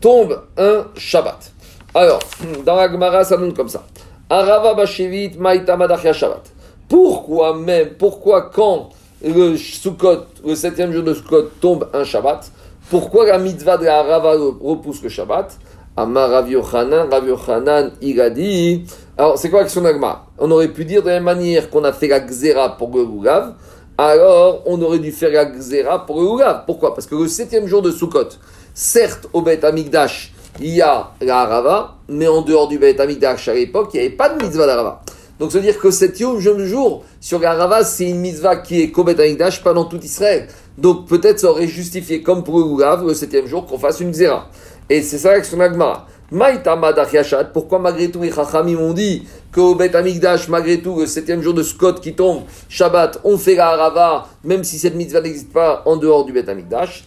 tombe 0.00 0.42
un 0.58 0.86
Shabbat. 0.96 1.52
Alors, 1.94 2.18
dans 2.66 2.74
la 2.74 2.90
Gemara, 2.90 3.22
ça 3.22 3.36
donne 3.36 3.54
comme 3.54 3.68
ça. 3.68 3.84
Arava 4.28 4.74
Bashevit 4.74 5.38
Maïta 5.38 5.78
Shabbat. 6.12 6.52
Pourquoi 6.88 7.56
même, 7.56 7.90
pourquoi 7.96 8.50
quand 8.52 8.88
le 9.24 9.56
Sukkot, 9.56 10.24
le 10.44 10.56
septième 10.56 10.90
jour 10.90 11.04
de 11.04 11.14
Sukkot 11.14 11.50
tombe 11.60 11.88
un 11.94 12.02
Shabbat, 12.02 12.50
pourquoi 12.90 13.24
la 13.26 13.38
mitzvah 13.38 13.76
de 13.76 13.84
la 13.84 14.00
Harava 14.00 14.32
repousse 14.32 15.00
le 15.00 15.10
Shabbat? 15.10 15.56
Amar 15.96 16.28
Rav 16.28 16.50
Yochanan, 16.50 17.08
Rav 17.08 17.24
Yochanan, 17.24 17.92
il 18.02 18.20
a 18.20 18.30
dit. 18.30 18.84
Alors, 19.16 19.38
c'est 19.38 19.48
quoi 19.48 19.60
l'action 19.60 19.80
d'Agma 19.80 20.26
On 20.38 20.50
aurait 20.50 20.68
pu 20.68 20.84
dire 20.84 21.02
de 21.02 21.08
la 21.08 21.14
même 21.14 21.24
manière 21.24 21.70
qu'on 21.70 21.84
a 21.84 21.92
fait 21.92 22.08
la 22.08 22.20
Xéra 22.20 22.76
pour 22.76 22.90
le 22.96 23.06
alors 23.96 24.62
on 24.66 24.82
aurait 24.82 24.98
dû 24.98 25.12
faire 25.12 25.30
la 25.30 25.44
Xéra 25.44 26.04
pour 26.04 26.20
le. 26.20 26.44
Pourquoi? 26.66 26.94
Parce 26.94 27.06
que 27.06 27.14
le 27.14 27.28
septième 27.28 27.68
jour 27.68 27.80
de 27.80 27.92
Sukkot, 27.92 28.30
certes, 28.74 29.28
au 29.32 29.40
Beth 29.40 29.62
Amigdash, 29.62 30.34
il 30.60 30.74
y 30.74 30.82
a 30.82 31.12
la 31.20 31.42
Harava, 31.42 31.94
mais 32.08 32.26
en 32.26 32.42
dehors 32.42 32.66
du 32.66 32.78
Beth 32.78 32.98
Amigdash 32.98 33.46
à 33.46 33.54
l'époque, 33.54 33.90
il 33.94 34.00
n'y 34.00 34.06
avait 34.06 34.16
pas 34.16 34.30
de 34.30 34.42
mitzvah 34.42 34.66
d'Arava. 34.66 35.00
Donc, 35.38 35.52
veut 35.52 35.60
dire 35.60 35.78
que 35.78 35.92
cet 35.92 36.18
jeune 36.18 36.64
jour, 36.64 37.04
sur 37.20 37.38
la 37.38 37.52
Harava, 37.52 37.84
c'est 37.84 38.08
une 38.08 38.18
mitzvah 38.18 38.56
qui 38.56 38.82
est 38.82 38.90
qu'au 38.90 39.04
Beth 39.04 39.20
Amigdash, 39.20 39.62
pas 39.62 39.72
dans 39.72 39.84
tout 39.84 40.00
Israël. 40.02 40.48
Donc, 40.76 41.06
peut-être 41.06 41.38
ça 41.38 41.50
aurait 41.50 41.68
justifié, 41.68 42.20
comme 42.20 42.42
pour 42.42 42.58
le 42.58 43.06
le 43.06 43.14
septième 43.14 43.46
jour, 43.46 43.64
qu'on 43.64 43.78
fasse 43.78 44.00
une 44.00 44.10
Xéra. 44.10 44.48
Et 44.90 45.02
c'est 45.02 45.18
ça 45.18 45.40
son 45.44 45.60
Agmara. 45.60 46.06
Pourquoi 46.30 47.78
malgré 47.78 48.10
tout 48.10 48.22
les 48.22 48.32
Chachamim 48.32 48.78
ont 48.78 48.94
dit 48.94 49.26
qu'au 49.52 49.74
Bet 49.74 49.94
Amigdash, 49.94 50.48
malgré 50.48 50.80
tout, 50.80 51.00
le 51.00 51.06
septième 51.06 51.42
jour 51.42 51.52
de 51.52 51.62
Scott 51.62 52.00
qui 52.00 52.14
tombe, 52.14 52.42
Shabbat, 52.68 53.20
on 53.24 53.36
fait 53.36 53.54
la 53.54 53.68
Harava, 53.68 54.26
même 54.42 54.64
si 54.64 54.78
cette 54.78 54.94
mitzvah 54.94 55.20
n'existe 55.20 55.52
pas 55.52 55.82
en 55.84 55.96
dehors 55.96 56.24
du 56.24 56.32
Bet 56.32 56.48
Amigdash 56.48 57.04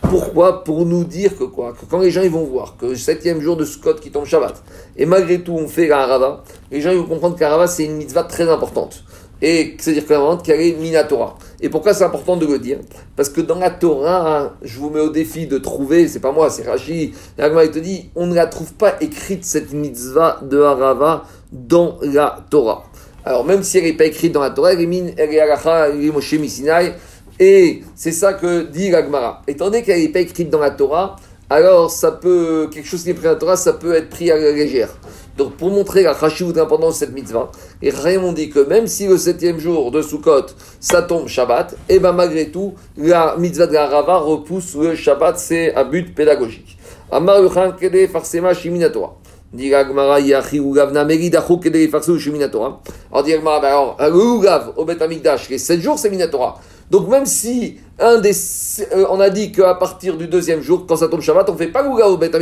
Pourquoi? 0.00 0.64
Pour 0.64 0.86
nous 0.86 1.04
dire 1.04 1.38
que 1.38 1.44
quoi? 1.44 1.72
Que 1.72 1.86
quand 1.88 2.00
les 2.00 2.10
gens 2.10 2.22
ils 2.22 2.30
vont 2.30 2.44
voir 2.44 2.76
que 2.76 2.86
le 2.86 2.96
septième 2.96 3.40
jour 3.40 3.56
de 3.56 3.64
Scott 3.64 4.00
qui 4.00 4.10
tombe 4.10 4.24
Shabbat, 4.24 4.62
et 4.96 5.06
malgré 5.06 5.40
tout 5.40 5.52
on 5.52 5.68
fait 5.68 5.86
la 5.86 6.00
Harava, 6.00 6.42
les 6.72 6.80
gens 6.80 6.90
ils 6.90 6.98
vont 6.98 7.06
comprendre 7.06 7.36
que 7.36 7.44
la 7.44 7.66
c'est 7.68 7.84
une 7.84 7.96
mitzvah 7.96 8.24
très 8.24 8.48
importante. 8.48 9.04
Et 9.40 9.76
c'est-à-dire 9.78 10.04
qu'elle 10.42 10.60
est 10.60 10.72
Minatora. 10.72 11.36
Et 11.60 11.68
pourquoi 11.68 11.92
c'est 11.92 12.04
important 12.04 12.36
de 12.36 12.46
le 12.46 12.58
dire? 12.58 12.78
Parce 13.16 13.28
que 13.28 13.40
dans 13.40 13.58
la 13.58 13.70
Torah, 13.70 14.54
je 14.62 14.78
vous 14.78 14.90
mets 14.90 15.00
au 15.00 15.10
défi 15.10 15.46
de 15.46 15.58
trouver, 15.58 16.06
c'est 16.06 16.20
pas 16.20 16.32
moi, 16.32 16.50
c'est 16.50 16.66
Rashi, 16.66 17.12
il 17.38 17.70
te 17.70 17.78
dit, 17.78 18.10
on 18.14 18.26
ne 18.26 18.34
la 18.34 18.46
trouve 18.46 18.74
pas 18.74 18.94
écrite 19.00 19.44
cette 19.44 19.72
mitzvah 19.72 20.40
de 20.42 20.60
Harava 20.60 21.24
dans 21.52 21.98
la 22.02 22.44
Torah. 22.48 22.84
Alors 23.24 23.44
même 23.44 23.62
si 23.62 23.78
elle 23.78 23.84
n'est 23.84 23.92
pas 23.92 24.04
écrite 24.04 24.32
dans 24.32 24.40
la 24.40 24.50
Torah, 24.50 24.72
elle 24.72 24.80
est, 24.80 24.86
min, 24.86 25.08
elle 25.16 25.34
est 25.34 26.94
et 27.40 27.82
c'est 27.94 28.12
ça 28.12 28.34
que 28.34 28.62
dit 28.62 28.90
l'Agmara. 28.90 29.42
Étant 29.46 29.66
donné 29.66 29.82
qu'elle 29.82 30.00
n'est 30.00 30.08
pas 30.08 30.20
écrite 30.20 30.50
dans 30.50 30.58
la 30.58 30.70
Torah, 30.70 31.16
alors 31.50 31.90
ça 31.90 32.12
peut, 32.12 32.68
quelque 32.72 32.86
chose 32.86 33.04
qui 33.04 33.10
est 33.10 33.14
pris 33.14 33.24
dans 33.24 33.30
la 33.30 33.36
Torah, 33.36 33.56
ça 33.56 33.72
peut 33.72 33.94
être 33.94 34.10
pris 34.10 34.30
à 34.30 34.36
la 34.36 34.52
légère. 34.52 34.90
Donc 35.38 35.52
pour 35.52 35.70
montrer 35.70 36.02
la 36.02 36.18
chashivut 36.18 36.52
l'importance 36.52 36.94
de 36.94 36.98
cette 36.98 37.14
mitzvah, 37.14 37.52
et 37.80 37.90
Raymond 37.90 38.32
dit 38.32 38.50
que 38.50 38.58
même 38.58 38.88
si 38.88 39.06
le 39.06 39.16
septième 39.16 39.60
jour 39.60 39.92
de 39.92 40.02
Sukkot, 40.02 40.46
ça 40.80 41.02
tombe 41.02 41.28
Shabbat, 41.28 41.74
et 41.88 41.94
eh 41.94 41.98
bien 42.00 42.10
malgré 42.10 42.50
tout, 42.50 42.74
la 42.96 43.36
mitzvah 43.38 43.68
de 43.68 43.74
la 43.74 43.86
Rava 43.86 44.16
repousse 44.16 44.74
le 44.74 44.96
Shabbat, 44.96 45.38
c'est 45.38 45.76
un 45.76 45.84
but 45.84 46.12
pédagogique. 46.12 46.76
Amar 47.12 47.40
kede 47.78 48.08
farsema 48.08 48.52
shiminatora. 48.52 49.12
Dit 49.52 49.70
Gmara, 49.70 50.18
yachi 50.18 50.58
ugavna 50.58 51.04
megidachou 51.04 51.58
kede 51.60 51.88
farsu 51.88 52.18
shiminatora. 52.18 52.80
Alors 53.12 53.22
dit 53.22 53.38
Gmara, 53.38 53.60
ben 53.60 53.68
alors, 53.68 53.96
le 54.00 54.38
ugav 54.38 54.72
au 54.76 54.84
Bet 54.84 55.00
Amikdash, 55.00 55.48
les 55.50 55.58
sept 55.58 55.80
jours 55.80 56.00
c'est 56.00 56.10
minatora. 56.10 56.58
Donc 56.90 57.08
même 57.08 57.26
si 57.26 57.78
un 58.00 58.18
des, 58.18 58.32
euh, 58.92 59.06
on 59.08 59.20
a 59.20 59.30
dit 59.30 59.52
qu'à 59.52 59.74
partir 59.76 60.16
du 60.16 60.26
deuxième 60.26 60.62
jour, 60.62 60.84
quand 60.84 60.96
ça 60.96 61.06
tombe 61.06 61.20
Shabbat, 61.20 61.48
on 61.48 61.52
ne 61.52 61.58
fait 61.58 61.68
pas 61.68 61.82
le 61.82 61.90
ugav 61.90 62.10
au 62.10 62.16
Bet. 62.16 62.32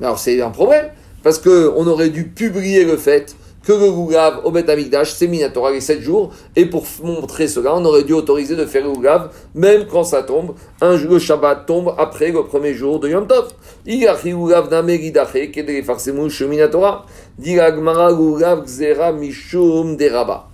Alors 0.00 0.18
c'est 0.18 0.42
un 0.42 0.50
problème. 0.50 0.90
Parce 1.22 1.38
qu'on 1.38 1.86
aurait 1.86 2.10
dû 2.10 2.24
publier 2.24 2.84
le 2.84 2.96
fait 2.96 3.36
que 3.64 3.72
le 3.72 3.90
Gougav 3.92 4.40
au 4.44 4.50
Bet 4.50 4.68
Amikdash, 4.68 5.12
c'est 5.12 5.28
Minatora 5.28 5.70
les 5.70 5.80
7 5.80 6.00
jours, 6.00 6.32
et 6.56 6.66
pour 6.66 6.84
montrer 7.02 7.46
cela, 7.46 7.76
on 7.76 7.84
aurait 7.84 8.02
dû 8.02 8.12
autoriser 8.12 8.56
de 8.56 8.66
faire 8.66 8.84
le 8.84 8.92
Gougav, 8.92 9.30
même 9.54 9.86
quand 9.86 10.02
ça 10.04 10.24
tombe, 10.24 10.54
un 10.80 10.96
jour, 10.96 11.12
le 11.12 11.18
Shabbat 11.20 11.66
tombe 11.66 11.94
après 11.96 12.32
le 12.32 12.42
premier 12.42 12.74
jour 12.74 12.98
de 12.98 13.08
Yom 13.08 13.26
Tov. 13.26 13.50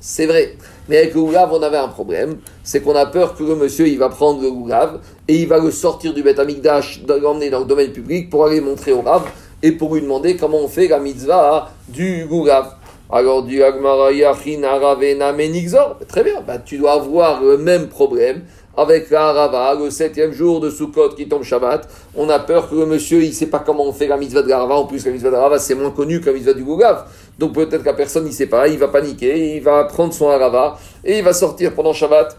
C'est 0.01 0.27
vrai. 0.27 0.57
Mais 0.89 0.97
avec 0.99 1.15
le 1.15 1.21
Gougav, 1.21 1.53
on 1.53 1.63
avait 1.63 1.77
un 1.77 1.89
problème, 1.89 2.37
c'est 2.63 2.81
qu'on 2.81 2.95
a 2.95 3.07
peur 3.07 3.35
que 3.35 3.43
le 3.43 3.55
monsieur, 3.55 3.89
il 3.89 3.99
va 3.99 4.11
prendre 4.11 4.43
le 4.43 4.51
Gougav, 4.51 5.01
et 5.29 5.37
il 5.37 5.49
va 5.49 5.59
le 5.59 5.71
sortir 5.71 6.13
du 6.13 6.23
Bet 6.23 6.39
Amikdash, 6.39 7.03
l'emmener 7.09 7.49
dans 7.49 7.61
le 7.61 7.67
domaine 7.67 7.93
public 7.93 8.29
pour 8.29 8.45
aller 8.45 8.61
montrer 8.61 8.93
au 8.93 9.01
Rav, 9.01 9.23
et 9.63 9.73
pour 9.73 9.95
lui 9.95 10.03
demander 10.03 10.37
comment 10.37 10.59
on 10.59 10.69
fait 10.69 10.89
la 10.89 10.99
mitzvah 10.99 11.71
du 11.89 12.27
Gourav. 12.27 12.75
Alors, 13.11 13.43
du 13.43 13.63
Agmara 13.63 14.11
Aravena 14.11 15.33
Menixor, 15.33 15.97
très 16.07 16.23
bien, 16.23 16.43
bah, 16.47 16.59
tu 16.59 16.77
dois 16.77 16.93
avoir 16.93 17.43
le 17.43 17.57
même 17.57 17.89
problème 17.89 18.43
avec 18.77 19.11
la 19.11 19.29
Harava, 19.29 19.75
le 19.75 19.91
septième 19.91 20.33
jour 20.33 20.61
de 20.61 20.71
Sukkot 20.71 21.11
qui 21.17 21.27
tombe 21.27 21.43
Shabbat. 21.43 21.89
On 22.15 22.29
a 22.29 22.39
peur 22.39 22.71
que 22.71 22.77
le 22.77 22.87
monsieur, 22.87 23.23
il 23.23 23.31
ne 23.31 23.35
sait 23.35 23.47
pas 23.47 23.59
comment 23.59 23.85
on 23.85 23.93
fait 23.93 24.07
la 24.07 24.17
mitzvah 24.17 24.43
de 24.43 24.49
la 24.49 24.65
En 24.65 24.85
plus, 24.85 25.05
la 25.05 25.11
mitzvah 25.11 25.31
de 25.31 25.35
la 25.35 25.59
c'est 25.59 25.75
moins 25.75 25.91
connu 25.91 26.21
que 26.21 26.27
la 26.27 26.33
mitzvah 26.33 26.53
du 26.53 26.63
Gougav. 26.63 27.07
Donc 27.39 27.55
peut-être 27.55 27.81
que 27.81 27.87
la 27.87 27.95
personne, 27.95 28.25
il 28.25 28.29
ne 28.29 28.35
sait 28.35 28.47
pas, 28.47 28.69
il 28.69 28.79
va 28.79 28.89
paniquer, 28.89 29.57
il 29.57 29.63
va 29.63 29.85
prendre 29.85 30.13
son 30.13 30.29
Harava 30.29 30.79
et 31.05 31.19
il 31.19 31.25
va 31.25 31.33
sortir 31.33 31.75
pendant 31.75 31.93
Shabbat 31.93 32.37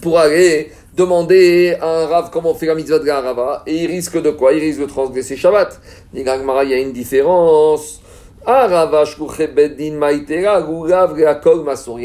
pour 0.00 0.18
aller 0.18 0.72
demander 0.96 1.76
à 1.80 2.02
un 2.02 2.06
Rav 2.06 2.30
comment 2.32 2.52
on 2.52 2.54
fait 2.54 2.66
la 2.66 2.74
mitzvah 2.74 2.98
de 2.98 3.06
la 3.06 3.62
et 3.66 3.84
il 3.84 3.86
risque 3.86 4.20
de 4.20 4.30
quoi? 4.30 4.52
Il 4.52 4.60
risque 4.60 4.80
de 4.80 4.86
transgresser 4.86 5.36
Shabbat. 5.36 5.80
Il 6.14 6.22
y 6.22 6.28
a 6.28 6.78
une 6.78 6.92
différence. 6.92 8.00
Il 8.46 8.52
y 8.52 8.56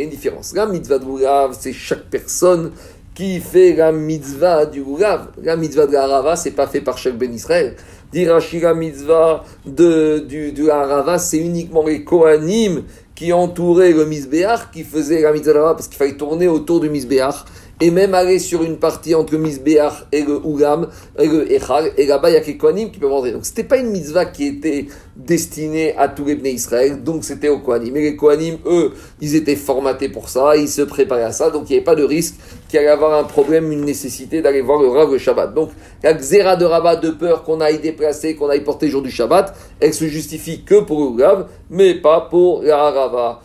a 0.02 0.04
une 0.04 0.10
différence. 0.10 0.54
La 0.56 0.66
mitzvah 0.66 1.00
de 1.00 1.06
Gurav, 1.06 1.58
c'est 1.60 1.74
chaque 1.74 2.06
personne 2.10 2.72
qui 3.14 3.40
fait 3.42 3.74
la 3.74 3.92
mitzvah 3.92 4.66
du 4.66 4.82
Gurav. 4.82 5.28
La 5.44 5.56
mitzvah 5.58 5.86
de 5.86 5.92
la 5.92 6.36
c'est 6.38 6.52
pas 6.52 6.68
fait 6.68 6.82
par 6.82 6.98
chaque 6.98 7.18
Ben 7.18 7.34
Israël. 7.34 7.76
Dirachi, 8.12 8.60
la 8.60 8.74
mitzvah 8.74 9.44
de, 9.66 10.20
du, 10.20 10.52
la 10.66 11.20
c'est 11.20 11.38
uniquement 11.38 11.86
les 11.86 12.04
Kohanim 12.04 12.84
qui 13.14 13.34
entouraient 13.34 13.92
le 13.92 14.06
Misbéach, 14.06 14.72
qui 14.72 14.84
faisaient 14.84 15.22
la 15.22 15.34
mitzvah 15.34 15.54
de 15.54 15.60
parce 15.60 15.90
qu'il 15.90 15.98
fallait 15.98 16.16
tourner 16.16 16.48
autour 16.48 16.80
du 16.80 16.90
Misbéach 16.90 17.44
et 17.82 17.92
même 17.92 18.14
aller 18.14 18.40
sur 18.40 18.64
une 18.64 18.78
partie 18.78 19.16
entre 19.16 19.36
et 20.12 20.22
le 20.22 20.36
Ougam, 20.44 20.88
et 21.18 21.28
le 21.28 21.52
Echal, 21.52 21.92
et 21.98 22.06
là-bas 22.06 22.30
il 22.30 22.34
y 22.34 22.38
a 22.38 22.42
quelques 22.42 22.92
qui 22.92 23.00
peuvent 23.00 23.12
rentrer. 23.12 23.32
Donc 23.32 23.46
c'était 23.46 23.64
pas 23.64 23.78
une 23.78 23.92
mitzvah 23.92 24.26
qui 24.26 24.48
était 24.48 24.88
destinée 25.16 25.96
à 25.98 26.08
tous 26.08 26.26
les 26.26 26.36
Bnei 26.36 26.54
Israël, 26.54 27.04
donc 27.04 27.24
c'était 27.24 27.50
aux 27.50 27.60
Kohanim. 27.60 27.94
Mais 27.94 28.02
les 28.02 28.16
Kohanim, 28.16 28.58
eux, 28.66 28.92
ils 29.22 29.36
étaient 29.36 29.56
formatés 29.56 30.10
pour 30.10 30.30
ça, 30.30 30.56
ils 30.58 30.68
se 30.68 30.82
préparaient 30.82 31.24
à 31.24 31.32
ça, 31.32 31.50
donc 31.52 31.70
il 31.70 31.74
n'y 31.74 31.78
avait 31.78 31.86
pas 31.86 31.96
de 31.96 32.04
risque 32.04 32.36
qu'il 32.68 32.80
allait 32.80 32.90
avoir 32.90 33.18
un 33.18 33.24
problème, 33.24 33.72
une 33.72 33.86
nécessité 33.86 34.42
d'aller 34.42 34.62
voir 34.62 34.82
le 34.82 34.90
Rav 34.90 35.12
le 35.12 35.18
Shabbat. 35.18 35.54
Donc 35.54 35.70
la 36.04 36.14
Xéra 36.14 36.56
de 36.56 36.66
Rabat 36.66 36.98
de 36.98 37.12
peur 37.12 37.44
qu'on 37.44 37.62
aille 37.62 37.80
déplacer, 37.80 38.36
qu'on 38.36 38.50
aille 38.50 38.64
porter 38.64 38.88
le 38.88 38.92
jour 38.92 39.02
du 39.02 39.12
Shabbat, 39.12 39.56
elle 39.80 39.94
se 39.94 40.06
justifie 40.06 40.64
que 40.64 40.82
pour 40.82 41.00
le 41.00 41.06
Ougam, 41.06 41.46
mais 41.70 41.96
pas 41.96 42.28
pour 42.30 42.62
la 42.62 42.92
Rava. 42.92 43.42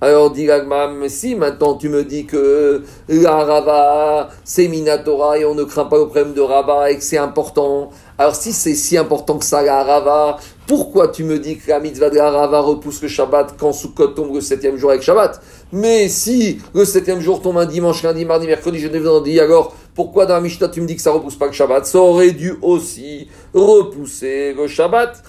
Alors, 0.00 0.30
Diagma, 0.32 0.90
si 1.06 1.34
maintenant 1.36 1.74
tu 1.74 1.88
me 1.88 2.02
dis 2.02 2.26
que 2.26 2.82
la 3.08 3.44
Rava, 3.44 4.30
c'est 4.42 4.66
Minatora 4.66 5.38
et 5.38 5.44
on 5.44 5.54
ne 5.54 5.62
craint 5.62 5.84
pas 5.84 5.98
le 5.98 6.06
problème 6.06 6.34
de 6.34 6.40
Rava 6.40 6.90
et 6.90 6.96
que 6.96 7.02
c'est 7.04 7.18
important. 7.18 7.90
Alors, 8.16 8.34
si 8.34 8.52
c'est 8.52 8.74
si 8.74 8.96
important 8.96 9.38
que 9.38 9.44
ça, 9.44 9.62
la 9.62 9.84
Rava, 9.84 10.38
pourquoi 10.66 11.06
tu 11.06 11.22
me 11.22 11.38
dis 11.38 11.58
que 11.58 11.70
la 11.70 11.78
mitzvah 11.78 12.10
de 12.10 12.16
la 12.16 12.30
Rava 12.30 12.58
repousse 12.58 13.00
le 13.02 13.08
Shabbat 13.08 13.54
quand 13.56 13.72
Sukkot 13.72 14.08
tombe 14.08 14.34
le 14.34 14.40
septième 14.40 14.76
jour 14.76 14.90
avec 14.90 15.02
Shabbat? 15.02 15.40
Mais 15.72 16.08
si 16.08 16.60
le 16.74 16.84
septième 16.84 17.20
jour 17.20 17.40
tombe 17.40 17.58
un 17.58 17.66
dimanche, 17.66 18.02
lundi, 18.02 18.24
mardi, 18.24 18.48
mercredi, 18.48 18.80
jeudi, 18.80 18.98
vendredi, 18.98 19.38
alors 19.38 19.74
pourquoi 19.98 20.26
dans 20.26 20.34
la 20.34 20.40
Mishnah 20.40 20.68
tu 20.68 20.80
me 20.80 20.86
dis 20.86 20.94
que 20.94 21.02
ça 21.02 21.10
repousse 21.10 21.34
pas 21.34 21.46
le 21.46 21.52
Shabbat? 21.52 21.84
Ça 21.84 21.98
aurait 21.98 22.30
dû 22.30 22.54
aussi 22.62 23.26
repousser 23.52 24.54
le 24.54 24.68
Shabbat. 24.68 25.20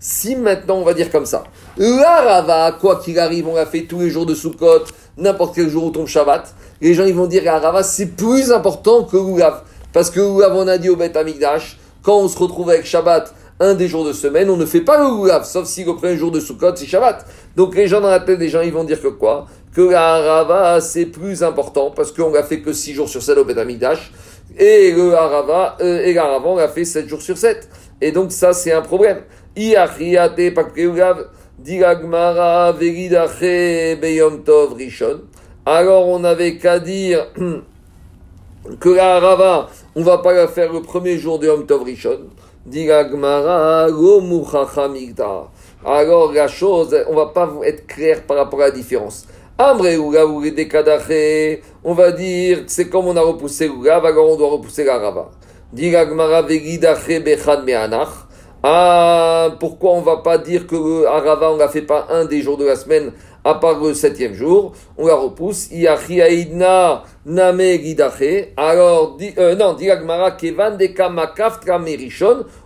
Si 0.00 0.34
maintenant 0.34 0.74
on 0.74 0.82
va 0.82 0.92
dire 0.94 1.12
comme 1.12 1.24
ça, 1.24 1.44
la 1.76 2.20
Rava, 2.20 2.76
quoi 2.80 2.96
qu'il 2.98 3.20
arrive, 3.20 3.46
on 3.46 3.54
l'a 3.54 3.64
fait 3.64 3.82
tous 3.82 4.00
les 4.00 4.10
jours 4.10 4.26
de 4.26 4.34
Sukkot, 4.34 4.86
n'importe 5.16 5.54
quel 5.54 5.68
jour 5.68 5.84
où 5.84 5.90
tombe 5.90 6.08
Shabbat, 6.08 6.52
les 6.80 6.94
gens 6.94 7.04
ils 7.04 7.14
vont 7.14 7.28
dire 7.28 7.44
la 7.44 7.60
Rava 7.60 7.84
c'est 7.84 8.16
plus 8.16 8.50
important 8.50 9.04
que 9.04 9.16
Lulav. 9.16 9.62
Parce 9.92 10.10
que 10.10 10.18
Lulav 10.18 10.56
on 10.56 10.66
a 10.66 10.78
dit 10.78 10.88
au 10.88 10.96
Beth 10.96 11.16
Amikdash, 11.16 11.78
quand 12.02 12.18
on 12.18 12.26
se 12.26 12.36
retrouve 12.36 12.70
avec 12.70 12.86
Shabbat, 12.86 13.32
un 13.60 13.74
des 13.74 13.88
jours 13.88 14.04
de 14.04 14.12
semaine, 14.12 14.50
on 14.50 14.56
ne 14.56 14.66
fait 14.66 14.82
pas 14.82 14.98
le 14.98 15.22
Lulav, 15.22 15.44
sauf 15.44 15.66
si 15.66 15.84
le 15.84 15.94
premier 15.94 16.16
jour 16.16 16.30
de 16.30 16.40
Sukkot 16.40 16.76
c'est 16.76 16.86
Shabbat. 16.86 17.24
Donc 17.56 17.74
les 17.74 17.88
gens 17.88 18.00
dans 18.00 18.10
la 18.10 18.20
tête 18.20 18.38
des 18.38 18.48
gens 18.48 18.60
ils 18.60 18.72
vont 18.72 18.84
dire 18.84 19.00
que 19.00 19.08
quoi? 19.08 19.46
Que 19.74 19.80
la 19.80 20.18
Rava 20.18 20.80
c'est 20.80 21.06
plus 21.06 21.42
important 21.42 21.90
parce 21.90 22.12
qu'on 22.12 22.32
l'a 22.32 22.42
fait 22.42 22.60
que 22.60 22.72
6 22.72 22.94
jours 22.94 23.08
sur 23.08 23.22
7 23.22 23.38
au 23.38 23.44
Beth 23.44 23.58
Amikdash. 23.58 24.12
Et 24.58 24.92
le 24.92 25.14
Harava, 25.14 25.76
euh, 25.80 26.04
et 26.04 26.18
on 26.18 26.56
l'a 26.56 26.68
fait 26.68 26.84
7 26.84 27.08
jours 27.08 27.20
sur 27.22 27.36
7. 27.36 27.68
Et 28.00 28.12
donc 28.12 28.32
ça 28.32 28.52
c'est 28.52 28.72
un 28.72 28.82
problème. 28.82 29.22
Pakpeugav. 29.54 31.26
Diragmara 31.58 32.74
Beyom 32.74 34.44
Tov 34.44 34.74
Rishon. 34.74 35.22
Alors 35.64 36.06
on 36.08 36.20
n'avait 36.20 36.58
qu'à 36.58 36.78
dire 36.78 37.26
que 38.80 38.88
la 38.90 39.18
Rava, 39.18 39.68
on 39.94 40.02
va 40.02 40.18
pas 40.18 40.34
la 40.34 40.48
faire 40.48 40.72
le 40.72 40.82
premier 40.82 41.18
jour 41.18 41.38
de 41.38 41.46
Yom 41.46 41.66
Tov 41.66 41.82
Rishon. 41.84 42.28
Diragmara 42.66 43.86
Alors 45.84 46.32
la 46.32 46.48
chose, 46.48 46.96
on 47.08 47.14
va 47.14 47.26
pas 47.26 47.48
être 47.64 47.86
clair 47.86 48.22
par 48.26 48.36
rapport 48.38 48.60
à 48.60 48.66
la 48.66 48.70
différence. 48.72 49.26
Amre 49.56 49.86
on 51.84 51.94
va 51.94 52.12
dire 52.12 52.64
c'est 52.66 52.88
comme 52.88 53.06
on 53.06 53.16
a 53.16 53.20
repoussé 53.20 53.66
Ugav, 53.66 54.04
alors 54.04 54.30
on 54.30 54.36
doit 54.36 54.50
repousser 54.50 54.84
la 54.84 54.98
Rava. 54.98 55.30
Ah, 58.62 59.50
pourquoi 59.60 59.92
on 59.92 60.00
va 60.00 60.16
pas 60.16 60.38
dire 60.38 60.66
que 60.66 61.06
Arava, 61.06 61.52
on 61.52 61.56
ne 61.56 61.68
fait 61.68 61.82
pas 61.82 62.08
un 62.10 62.24
des 62.24 62.42
jours 62.42 62.56
de 62.56 62.64
la 62.64 62.74
semaine, 62.74 63.12
à 63.46 63.54
part 63.54 63.80
le 63.80 63.94
septième 63.94 64.34
jour, 64.34 64.72
on 64.98 65.06
la 65.06 65.14
repousse. 65.14 65.68
Alors, 68.56 69.18
euh, 69.38 69.54
non, 69.54 69.74
dit 69.74 69.88
kevan 70.38 70.76
de 70.76 70.86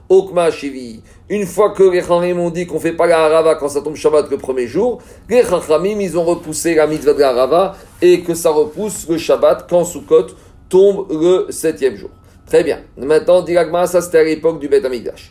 okma 0.08 0.50
shivi. 0.50 1.02
Une 1.28 1.46
fois 1.46 1.70
que 1.70 1.82
les 1.82 2.00
Chachamim 2.00 2.38
ont 2.38 2.48
dit 2.48 2.66
qu'on 2.66 2.80
fait 2.80 2.94
pas 2.94 3.06
la 3.06 3.26
Arava 3.26 3.56
quand 3.56 3.68
ça 3.68 3.82
tombe 3.82 3.94
Shabbat 3.94 4.30
le 4.30 4.38
premier 4.38 4.66
jour, 4.66 5.02
les 5.28 5.42
Chachamim, 5.42 6.00
ils 6.00 6.16
ont 6.16 6.24
repoussé 6.24 6.74
la 6.74 6.86
mitzvah 6.86 7.12
de 7.12 7.20
la 7.20 7.28
Arava 7.28 7.76
et 8.00 8.22
que 8.22 8.32
ça 8.32 8.50
repousse 8.50 9.06
le 9.06 9.18
Shabbat 9.18 9.66
quand 9.68 9.84
Sukkot 9.84 10.28
tombe 10.70 11.06
le 11.10 11.46
septième 11.50 11.96
jour. 11.96 12.10
Très 12.46 12.64
bien. 12.64 12.80
Maintenant, 12.96 13.42
dit 13.42 13.54
ça 13.84 14.00
c'était 14.00 14.18
à 14.18 14.24
l'époque 14.24 14.58
du 14.58 14.68
Beth 14.68 14.84
Amikdash. 14.86 15.30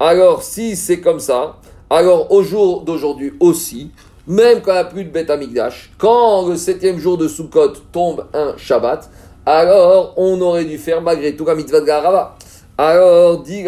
Alors, 0.00 0.42
si 0.42 0.74
c'est 0.74 1.00
comme 1.00 1.20
ça, 1.20 1.56
alors 1.90 2.32
au 2.32 2.42
jour 2.42 2.82
d'aujourd'hui 2.82 3.34
aussi, 3.40 3.90
même 4.26 4.60
quand 4.60 4.72
il 4.72 4.74
n'y 4.74 4.80
a 4.80 4.84
plus 4.84 5.04
de 5.04 5.10
bête 5.10 5.30
amigdash, 5.30 5.92
quand 5.98 6.48
le 6.48 6.56
septième 6.56 6.98
jour 6.98 7.16
de 7.16 7.28
Sukkot 7.28 7.74
tombe 7.92 8.26
un 8.34 8.54
Shabbat, 8.56 9.08
alors 9.44 10.14
on 10.16 10.40
aurait 10.40 10.64
dû 10.64 10.78
faire 10.78 11.00
malgré 11.00 11.36
tout 11.36 11.44
la 11.44 11.54
mitzvah 11.54 11.80
de 11.80 11.86
Garava. 11.86 12.36
Alors, 12.78 13.42
dit 13.42 13.64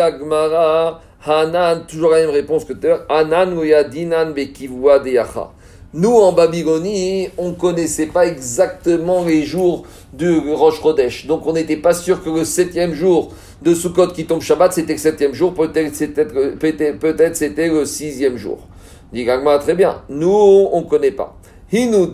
Hanan, 1.25 1.87
toujours 1.87 2.11
la 2.11 2.21
même 2.21 2.31
réponse 2.31 2.65
que 2.65 2.73
tu 2.73 2.89
Hanan 3.09 3.55
dinan 3.91 4.33
bekivua 4.33 4.99
deyacha. 4.99 5.51
Nous, 5.95 6.13
en 6.13 6.33
Babylonie, 6.33 7.29
on 7.39 7.49
ne 7.49 7.55
connaissait 7.55 8.09
pas 8.09 8.27
exactement 8.27 9.25
les 9.25 9.45
jours 9.45 9.87
du 10.13 10.39
Rosh 10.53 10.83
Chodesh. 10.83 11.27
Donc, 11.27 11.47
on 11.47 11.55
n'était 11.55 11.79
pas 11.79 11.95
sûr 11.95 12.23
que 12.23 12.29
le 12.29 12.45
septième 12.45 12.93
jour 12.93 13.33
de 13.63 13.73
Sukkot 13.73 14.09
qui 14.09 14.27
tombe 14.27 14.43
Shabbat, 14.43 14.75
c'était 14.75 14.93
le 14.93 14.99
septième 14.99 15.33
jour. 15.33 15.55
Peut-être 15.55 15.95
c'était 15.95 16.27
peut 16.27 17.17
c'était 17.33 17.69
le 17.69 17.87
sixième 17.87 18.37
jour. 18.37 18.59
Dit 19.15 19.27
très 19.61 19.75
bien. 19.75 20.03
Nous, 20.11 20.29
on 20.31 20.83
ne 20.83 20.87
connaît 20.87 21.11
pas. 21.11 21.38
Alors 21.71 22.09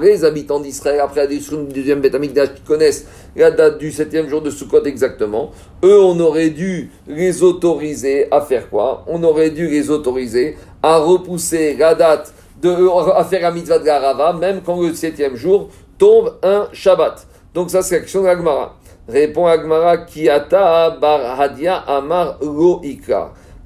les 0.00 0.24
habitants 0.24 0.60
d'Israël, 0.60 1.00
après 1.00 1.20
la 1.20 1.26
destruction 1.26 1.64
du 1.64 1.74
deuxième 1.74 2.00
Beth 2.00 2.16
qui 2.54 2.62
connaissent 2.62 3.06
la 3.36 3.50
date 3.50 3.76
du 3.76 3.92
septième 3.92 4.30
jour 4.30 4.40
de 4.40 4.48
Sukkot 4.48 4.82
exactement, 4.84 5.50
eux 5.84 6.00
on 6.00 6.18
aurait 6.20 6.48
dû 6.48 6.90
les 7.06 7.42
autoriser 7.42 8.28
à 8.32 8.40
faire 8.40 8.70
quoi? 8.70 9.04
On 9.08 9.22
aurait 9.24 9.50
dû 9.50 9.68
les 9.68 9.90
autoriser 9.90 10.56
à 10.82 10.96
repousser 10.96 11.76
la 11.76 11.94
date 11.94 12.32
de 12.62 12.70
à 13.14 13.24
faire 13.24 13.42
la 13.42 13.50
mitzvah 13.50 13.78
de 13.78 13.84
Garava, 13.84 14.32
même 14.32 14.62
quand 14.64 14.80
le 14.80 14.94
septième 14.94 15.36
jour 15.36 15.68
tombe 15.98 16.38
un 16.42 16.68
Shabbat. 16.72 17.26
Donc 17.52 17.68
ça 17.68 17.82
c'est 17.82 17.98
l'action 17.98 18.22
de 18.22 18.26
l'Agmara. 18.28 18.78
Répond 19.06 19.44
Agmara 19.44 19.98
Kiata 19.98 20.96
Bar 20.98 21.38
Hadia 21.38 21.76
Amar 21.76 22.38
Lo 22.40 22.80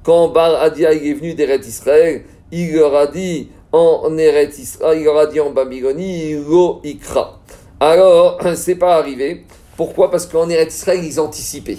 Quand 0.03 0.27
Bar 0.27 0.61
Hadia 0.61 0.91
est 0.91 1.13
venu 1.13 1.33
d'Eret 1.33 1.59
Israël, 1.59 2.23
il 2.51 2.73
leur 2.73 2.95
a 2.95 3.07
dit 3.07 3.49
en 3.71 4.17
Eretz 4.17 4.57
Israël, 4.57 4.97
il 4.99 5.05
leur 5.05 5.17
a 5.17 5.27
dit 5.27 5.39
en 5.39 5.51
Babylonie, 5.51 6.33
Lo 6.33 6.81
Ikra. 6.83 7.39
Alors, 7.79 8.39
c'est 8.55 8.75
pas 8.75 8.95
arrivé. 8.95 9.45
Pourquoi? 9.77 10.09
Parce 10.09 10.25
qu'en 10.25 10.49
Eretz 10.49 10.75
Israël, 10.75 11.01
ils 11.03 11.19
anticipaient. 11.19 11.77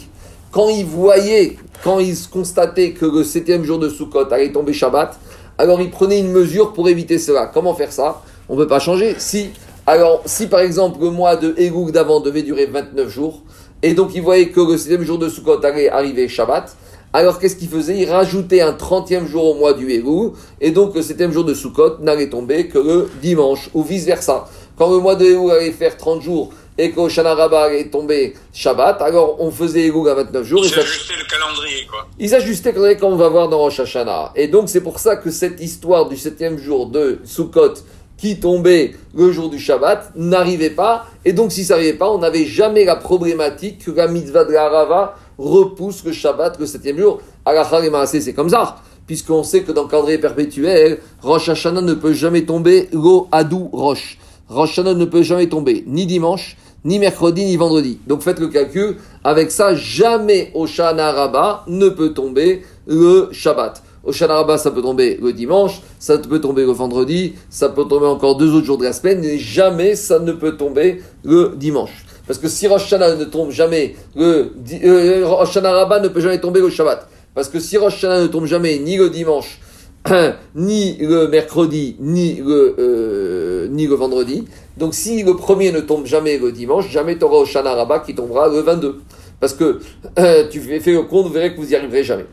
Quand 0.53 0.69
ils 0.69 0.87
voyaient, 0.87 1.57
quand 1.85 2.00
ils 2.00 2.17
constataient 2.29 2.93
que 2.93 3.07
le 3.07 3.25
septième 3.25 3.65
jour 3.65 3.79
de 3.79 3.89
Sukkot 3.89 4.33
allait 4.33 4.53
tomber 4.53 4.73
Shabbat, 4.73 5.19
alors 5.59 5.81
ils 5.81 5.91
prenaient 5.91 6.21
une 6.21 6.33
mesure 6.33 6.73
pour 6.73 6.89
éviter 6.89 7.19
cela. 7.19 7.47
Comment 7.47 7.75
faire 7.75 7.93
ça? 7.93 8.23
On 8.49 8.55
ne 8.55 8.62
peut 8.62 8.67
pas 8.67 8.81
changer. 8.81 9.15
Si, 9.19 9.50
alors, 9.87 10.23
si 10.25 10.47
par 10.47 10.61
exemple 10.61 11.00
le 11.00 11.11
mois 11.11 11.37
de 11.37 11.55
Egouk 11.57 11.93
d'avant 11.93 12.21
devait 12.21 12.43
durer 12.43 12.67
29 12.67 13.09
jours, 13.09 13.43
et 13.83 13.95
donc 13.95 14.15
ils 14.15 14.23
voyaient 14.23 14.49
que 14.49 14.61
le 14.61 14.77
septième 14.77 15.05
jour 15.05 15.19
de 15.19 15.29
Sukkot 15.29 15.65
allait 15.65 15.89
arriver 15.89 16.29
Shabbat, 16.29 16.75
alors 17.12 17.38
qu'est-ce 17.38 17.57
qu'il 17.57 17.69
faisait? 17.69 17.99
Il 17.99 18.11
rajoutait 18.11 18.61
un 18.61 18.73
30e 18.73 19.26
jour 19.26 19.45
au 19.45 19.55
mois 19.55 19.73
du 19.73 19.90
Elul, 19.93 20.33
et 20.61 20.71
donc 20.71 20.95
le 20.95 21.00
7e 21.00 21.31
jour 21.31 21.45
de 21.45 21.55
Sukkot 21.55 21.99
n'allait 22.00 22.31
tomber 22.31 22.69
que 22.69 22.79
le 22.79 23.11
dimanche, 23.21 23.71
ou 23.75 23.83
vice-versa. 23.83 24.49
Quand 24.76 24.90
le 24.90 24.99
mois 24.99 25.17
de 25.17 25.25
Elul 25.25 25.50
allait 25.50 25.73
faire 25.73 25.97
30 25.97 26.23
jours, 26.23 26.50
et 26.79 26.93
qu'au 26.93 27.09
Shana 27.09 27.33
allait 27.33 27.90
tomber 27.90 28.35
Shabbat, 28.55 29.02
alors 29.02 29.37
on 29.40 29.50
faisait 29.50 29.87
Elul 29.87 30.09
à 30.09 30.14
29 30.14 30.45
jours. 30.45 30.64
Ils 30.64 30.79
ajustaient 30.79 31.14
le 31.19 31.29
calendrier, 31.29 31.87
quoi. 31.90 32.07
Ils 32.19 32.35
ajustaient 32.35 32.71
le 32.71 32.75
calendrier 32.75 32.97
comme 32.97 33.12
on 33.12 33.17
va 33.17 33.29
voir 33.29 33.49
dans 33.49 33.59
Rosh 33.59 33.81
Hashanah. 33.81 34.33
Et 34.37 34.49
donc 34.49 34.69
c'est 34.69 34.81
pour 34.81 34.99
ça 34.99 35.17
que 35.17 35.31
cette 35.31 35.61
histoire 35.61 36.09
du 36.09 36.17
7e 36.17 36.59
jour 36.59 36.87
de 36.87 37.19
Sukkot, 37.25 37.75
qui 38.17 38.38
tombait 38.38 38.95
le 39.14 39.33
jour 39.33 39.49
du 39.49 39.59
Shabbat 39.59 40.12
n'arrivait 40.14 40.71
pas. 40.71 41.07
Et 41.25 41.33
donc, 41.33 41.52
si 41.52 41.64
ça 41.64 41.75
n'arrivait 41.75 41.95
pas, 41.95 42.11
on 42.11 42.19
n'avait 42.19 42.45
jamais 42.45 42.85
la 42.85 42.97
problématique 42.97 43.85
que 43.87 43.90
la 43.90 44.09
mitzvah 44.09 44.45
de 44.45 44.52
la 44.52 44.69
Rava 44.69 45.17
repousse 45.40 46.04
le 46.04 46.12
Shabbat 46.12 46.59
le 46.59 46.66
septième 46.66 46.99
jour. 46.99 47.20
À 47.44 47.52
la 47.52 48.06
c'est 48.06 48.32
comme 48.35 48.50
ça. 48.50 48.76
Puisqu'on 49.06 49.42
sait 49.42 49.62
que 49.62 49.73
dans 49.73 49.85
le 49.85 49.88
calendrier 49.88 50.18
perpétuel, 50.18 50.99
Rosh 51.23 51.49
Hashanah 51.49 51.80
ne 51.80 51.94
peut 51.94 52.12
jamais 52.12 52.42
tomber 52.42 52.88
lo 52.92 53.26
adou 53.32 53.68
Rosh. 53.73 54.18
Rosh 54.49 54.78
Hashanah 54.78 54.94
ne 54.94 55.04
peut 55.04 55.23
jamais 55.23 55.49
tomber 55.49 55.82
ni 55.87 56.06
dimanche, 56.06 56.56
ni 56.85 56.99
mercredi, 56.99 57.44
ni 57.44 57.56
vendredi. 57.56 57.99
Donc 58.06 58.23
faites 58.23 58.38
le 58.38 58.49
calcul. 58.49 58.97
Avec 59.25 59.50
ça, 59.50 59.75
jamais 59.75 60.50
Oshana 60.54 61.12
Rabba 61.12 61.64
ne 61.66 61.88
peut 61.88 62.12
tomber 62.12 62.62
le 62.87 63.28
Shabbat. 63.32 63.82
Au 64.02 64.12
Rabba, 64.12 64.56
ça 64.56 64.70
peut 64.70 64.80
tomber 64.80 65.18
le 65.20 65.32
dimanche, 65.32 65.82
ça 65.99 66.16
peut 66.16 66.40
tomber 66.40 66.65
le 66.65 66.73
vendredi, 66.73 67.34
ça 67.50 67.69
peut 67.69 67.84
tomber 67.84 68.06
encore 68.06 68.36
deux 68.36 68.54
autres 68.54 68.65
jours 68.65 68.78
de 68.78 68.84
la 68.84 68.95
semaine, 68.95 69.21
mais 69.21 69.38
jamais 69.38 69.95
ça 69.95 70.19
ne 70.19 70.32
peut 70.32 70.56
tomber 70.56 71.02
le 71.23 71.52
dimanche. 71.56 72.06
Parce 72.30 72.38
que 72.38 72.47
si 72.47 72.69
Rosh 72.69 72.93
ne 72.93 73.25
tombe 73.25 73.50
jamais, 73.50 73.97
le, 74.14 74.52
euh, 74.84 76.00
ne 76.00 76.06
peut 76.06 76.21
jamais 76.21 76.38
tomber 76.38 76.60
le 76.60 76.71
Shabbat. 76.71 77.08
Parce 77.34 77.49
que 77.49 77.58
si 77.58 77.76
Rosh 77.76 78.04
ne 78.04 78.28
tombe 78.28 78.47
jamais 78.47 78.78
ni 78.78 78.97
le 78.97 79.10
dimanche, 79.10 79.60
ni 80.54 80.97
le 80.99 81.26
mercredi, 81.26 81.97
ni 81.99 82.36
le, 82.36 82.76
euh, 82.78 83.66
ni 83.73 83.88
le 83.88 83.97
vendredi, 83.97 84.45
donc 84.76 84.95
si 84.95 85.25
le 85.25 85.34
premier 85.34 85.73
ne 85.73 85.80
tombe 85.80 86.06
jamais 86.06 86.38
le 86.38 86.52
dimanche, 86.52 86.88
jamais 86.88 87.19
tu 87.19 87.25
auras 87.25 87.38
Hoshana 87.38 87.75
Rabba 87.75 87.99
qui 87.99 88.14
tombera 88.14 88.47
le 88.47 88.60
22. 88.60 89.00
Parce 89.40 89.54
que 89.54 89.80
tu 90.50 90.60
fais 90.60 90.93
le 90.93 91.02
compte, 91.02 91.26
vous 91.26 91.32
verrez 91.32 91.52
que 91.52 91.60
vous 91.60 91.66
n'y 91.66 91.75
arriverez 91.75 92.04
jamais. 92.04 92.26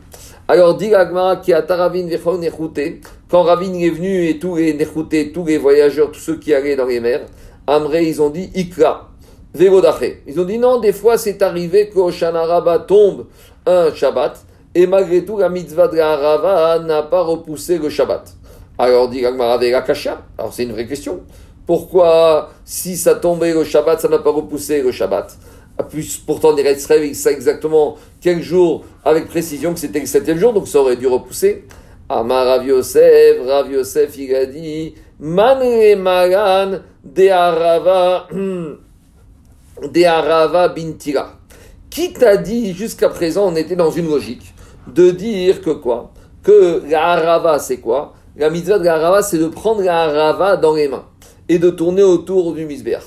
Alors, 0.46 0.76
dit 0.76 0.94
Agma 0.94 1.40
qui 1.42 1.52
a 1.52 1.62
Taravin 1.62 2.06
quand 3.28 3.42
Ravin 3.42 3.74
est 3.74 3.90
venu 3.90 4.28
et 4.28 4.38
tous 4.38 4.54
les 4.54 4.74
Nechouté, 4.74 5.32
tous 5.32 5.44
les 5.44 5.58
voyageurs, 5.58 6.12
tous 6.12 6.20
ceux 6.20 6.36
qui 6.36 6.54
allaient 6.54 6.76
dans 6.76 6.86
les 6.86 7.00
mers, 7.00 7.26
Amré, 7.66 8.06
ils 8.06 8.22
ont 8.22 8.30
dit 8.30 8.48
Ikra. 8.54 9.07
Ils 9.54 10.40
ont 10.40 10.44
dit 10.44 10.58
non, 10.58 10.78
des 10.78 10.92
fois 10.92 11.18
c'est 11.18 11.40
arrivé 11.42 11.88
qu'au 11.88 12.10
Rabba 12.10 12.80
tombe 12.80 13.26
un 13.66 13.92
Shabbat 13.94 14.44
et 14.74 14.86
malgré 14.86 15.24
tout 15.24 15.38
la 15.38 15.48
mitzvah 15.48 15.88
de 15.88 15.96
la 15.96 16.78
n'a 16.80 17.02
pas 17.02 17.22
repoussé 17.22 17.78
le 17.78 17.88
Shabbat. 17.88 18.34
Alors 18.78 19.08
dit 19.08 19.22
la 19.22 19.82
Kasha. 19.82 20.22
Alors 20.36 20.52
c'est 20.52 20.64
une 20.64 20.72
vraie 20.72 20.86
question. 20.86 21.20
Pourquoi 21.66 22.50
si 22.64 22.96
ça 22.96 23.14
tombait 23.14 23.52
le 23.52 23.64
Shabbat, 23.64 24.00
ça 24.00 24.08
n'a 24.08 24.18
pas 24.18 24.30
repoussé 24.30 24.82
le 24.82 24.90
Shabbat? 24.90 25.36
Ah, 25.76 25.82
plus, 25.82 26.18
Pourtant, 26.18 26.54
les 26.54 26.62
Israël, 26.72 27.04
il 27.04 27.14
sait 27.14 27.32
exactement 27.32 27.96
quel 28.20 28.42
jour 28.42 28.84
avec 29.04 29.28
précision 29.28 29.74
que 29.74 29.78
c'était 29.78 30.00
le 30.00 30.06
septième 30.06 30.38
jour, 30.38 30.52
donc 30.52 30.66
ça 30.66 30.80
aurait 30.80 30.96
dû 30.96 31.06
repousser. 31.06 31.66
Amar 32.08 32.46
Rav 32.46 32.66
Yosef, 32.66 33.46
Rav 33.46 33.70
Yosef, 33.70 34.16
il 34.16 34.34
a 34.34 34.46
dit 34.46 34.94
Man 35.20 35.58
Magan 35.98 36.78
de 37.04 37.28
Arava. 37.28 38.28
des 39.92 40.04
Arava 40.04 40.68
Bintira. 40.68 41.32
Qui 41.90 42.12
t'a 42.12 42.36
dit 42.36 42.74
jusqu'à 42.74 43.08
présent, 43.08 43.48
on 43.48 43.56
était 43.56 43.76
dans 43.76 43.90
une 43.90 44.08
logique 44.08 44.54
de 44.86 45.10
dire 45.10 45.60
que 45.60 45.70
quoi? 45.70 46.12
Que 46.42 46.82
la 46.88 47.12
Arava, 47.12 47.58
c'est 47.58 47.78
quoi? 47.78 48.14
La 48.36 48.50
mitzvah 48.50 48.78
de 48.78 48.84
la 48.84 48.94
Arava, 48.94 49.22
c'est 49.22 49.38
de 49.38 49.48
prendre 49.48 49.82
la 49.82 50.02
Arava 50.02 50.56
dans 50.56 50.74
les 50.74 50.88
mains 50.88 51.04
et 51.48 51.58
de 51.58 51.70
tourner 51.70 52.02
autour 52.02 52.52
du 52.52 52.66
misber. 52.66 52.98